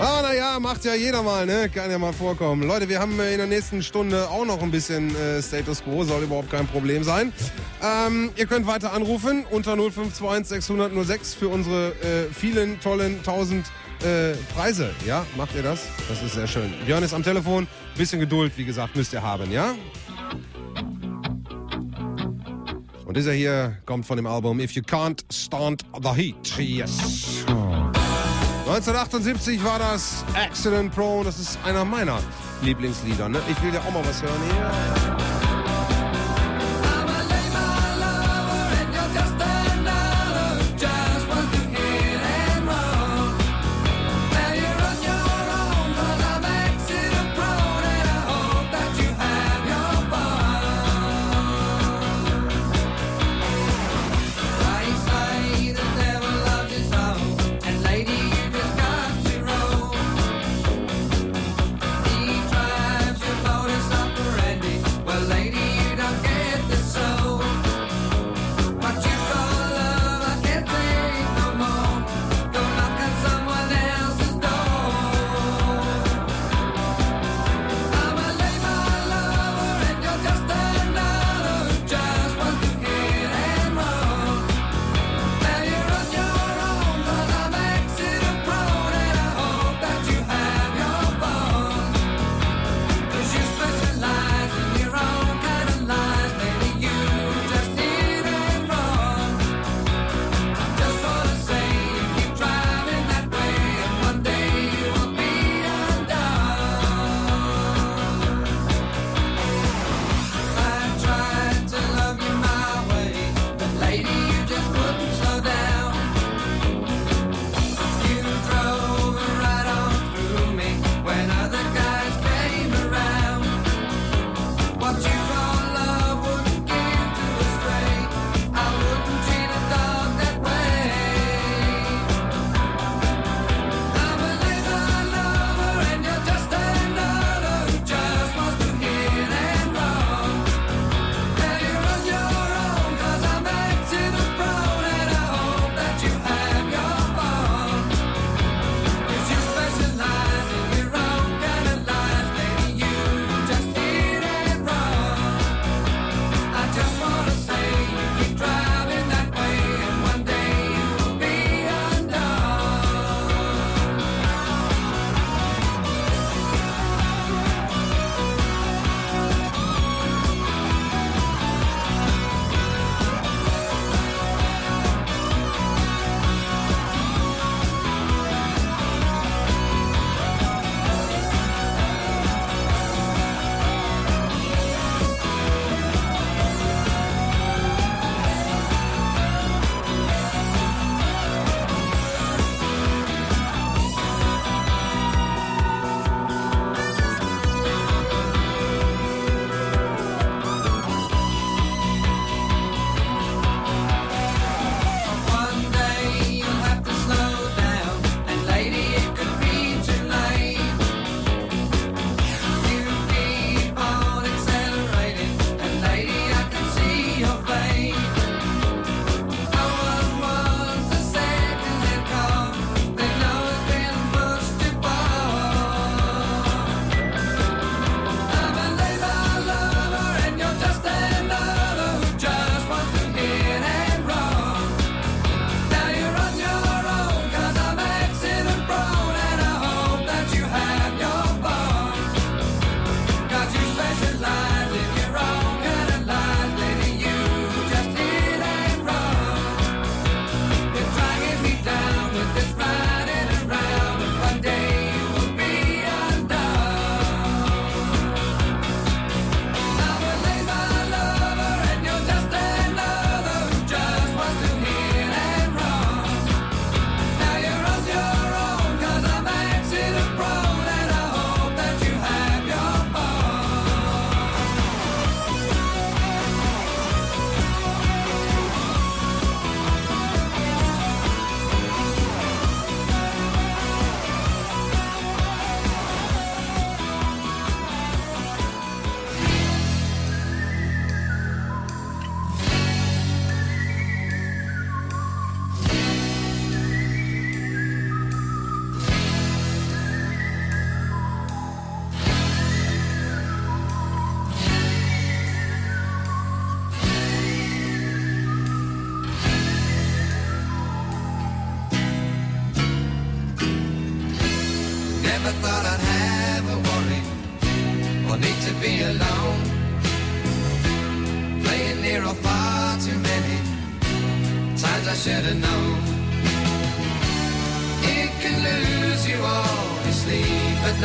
Ah, 0.00 0.22
naja, 0.22 0.60
macht 0.60 0.84
ja 0.84 0.94
jeder 0.94 1.24
mal, 1.24 1.44
ne? 1.44 1.68
Kann 1.68 1.90
ja 1.90 1.98
mal 1.98 2.12
vorkommen. 2.12 2.62
Leute, 2.62 2.88
wir 2.88 3.00
haben 3.00 3.18
in 3.18 3.38
der 3.38 3.48
nächsten 3.48 3.82
Stunde 3.82 4.28
auch 4.28 4.44
noch 4.44 4.62
ein 4.62 4.70
bisschen 4.70 5.14
äh, 5.16 5.42
Status 5.42 5.82
Quo, 5.82 6.04
soll 6.04 6.22
überhaupt 6.22 6.52
kein 6.52 6.68
Problem 6.68 7.02
sein. 7.02 7.32
Ähm, 7.82 8.30
ihr 8.36 8.46
könnt 8.46 8.68
weiter 8.68 8.92
anrufen 8.92 9.44
unter 9.50 9.72
0521 9.72 10.48
600 10.48 10.92
06 11.04 11.34
für 11.34 11.48
unsere 11.48 11.88
äh, 11.88 12.32
vielen 12.32 12.78
tollen 12.80 13.16
1000 13.18 13.66
äh, 13.66 14.34
Preise. 14.54 14.90
Ja, 15.04 15.26
macht 15.36 15.56
ihr 15.56 15.64
das? 15.64 15.86
Das 16.08 16.22
ist 16.22 16.34
sehr 16.34 16.46
schön. 16.46 16.72
Björn 16.86 17.02
ist 17.02 17.12
am 17.12 17.24
Telefon. 17.24 17.66
Bisschen 17.96 18.20
Geduld, 18.20 18.52
wie 18.56 18.64
gesagt, 18.64 18.94
müsst 18.94 19.12
ihr 19.12 19.22
haben, 19.22 19.50
ja? 19.50 19.74
Und 23.04 23.16
dieser 23.16 23.32
hier 23.32 23.78
kommt 23.84 24.06
von 24.06 24.16
dem 24.16 24.26
Album 24.26 24.60
If 24.60 24.72
You 24.72 24.82
Can't 24.82 25.24
Stand 25.32 25.82
the 26.00 26.10
Heat. 26.10 26.56
Yes. 26.56 27.44
1978 28.68 29.64
war 29.64 29.78
das 29.78 30.26
Accident 30.34 30.94
Prone. 30.94 31.24
Das 31.24 31.38
ist 31.38 31.58
einer 31.64 31.86
meiner 31.86 32.18
Lieblingslieder. 32.60 33.26
Ne? 33.26 33.40
Ich 33.48 33.62
will 33.62 33.72
ja 33.72 33.80
auch 33.80 33.90
mal 33.90 34.06
was 34.06 34.22
hören 34.22 34.42
hier. 34.52 35.37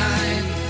Night. 0.09 0.62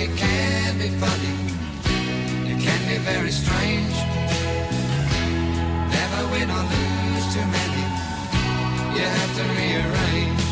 It 0.00 0.16
can 0.16 0.78
be 0.78 0.88
funny. 1.02 1.34
It 2.50 2.58
can 2.62 2.80
be 2.88 2.98
very 2.98 3.32
strange. 3.32 3.96
Never 5.96 6.22
win 6.32 6.48
or 6.50 6.64
lose 6.74 7.26
too 7.34 7.46
many. 7.58 7.84
You 8.94 9.04
have 9.18 9.32
to 9.38 9.44
rearrange. 9.58 10.44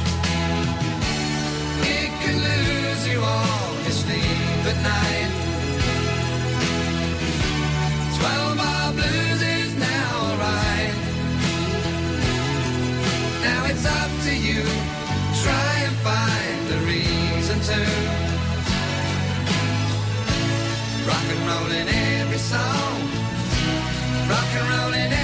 It 1.99 2.11
can 2.23 2.37
lose 2.49 3.03
you 3.09 3.21
all 3.23 3.75
your 3.85 3.97
sleep 4.03 4.67
at 4.73 4.79
night. 4.83 5.26
Roll 21.67 21.75
in 21.75 21.89
every 21.89 22.39
song. 22.39 23.01
Rock 24.29 24.51
and 24.55 24.69
roll 24.71 24.95
in 24.95 25.16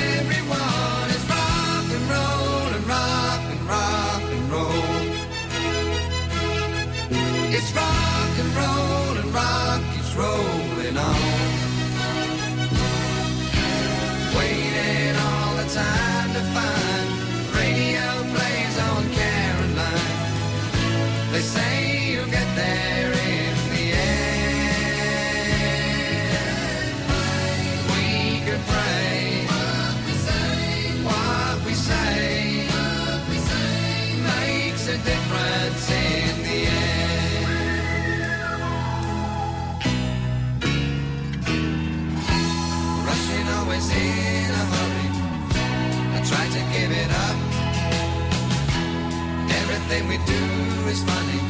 Everything 49.92 50.08
we 50.08 50.24
do 50.24 50.88
is 50.88 51.02
funny. 51.04 51.40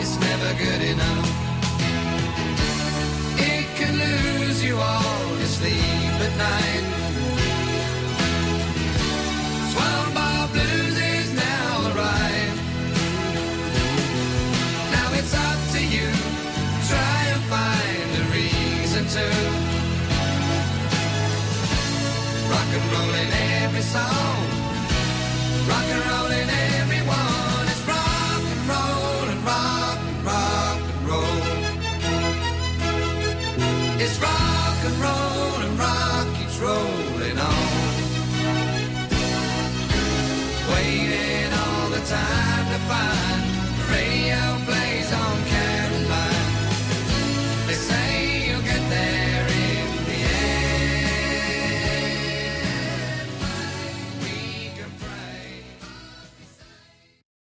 It's 0.00 0.18
never 0.18 0.52
good 0.58 0.82
enough. 0.82 1.28
It 3.38 3.66
can 3.76 3.94
lose 3.98 4.64
you 4.64 4.76
all 4.76 5.28
your 5.38 5.46
sleep 5.46 6.16
at 6.26 6.34
night. 6.38 6.84
Twelve 9.72 10.14
bar 10.14 10.48
blues 10.48 10.98
is 10.98 11.32
now. 11.34 11.94
Now 14.90 15.08
it's 15.14 15.34
up 15.34 15.60
to 15.74 15.80
you. 15.94 16.10
Try 16.90 17.18
and 17.34 17.42
find 17.54 18.08
a 18.22 18.24
reason 18.34 19.04
to 19.16 19.24
rock 22.50 22.70
and 22.76 22.86
roll 22.92 23.14
in 23.22 23.30
every 23.62 23.82
song. 23.82 24.26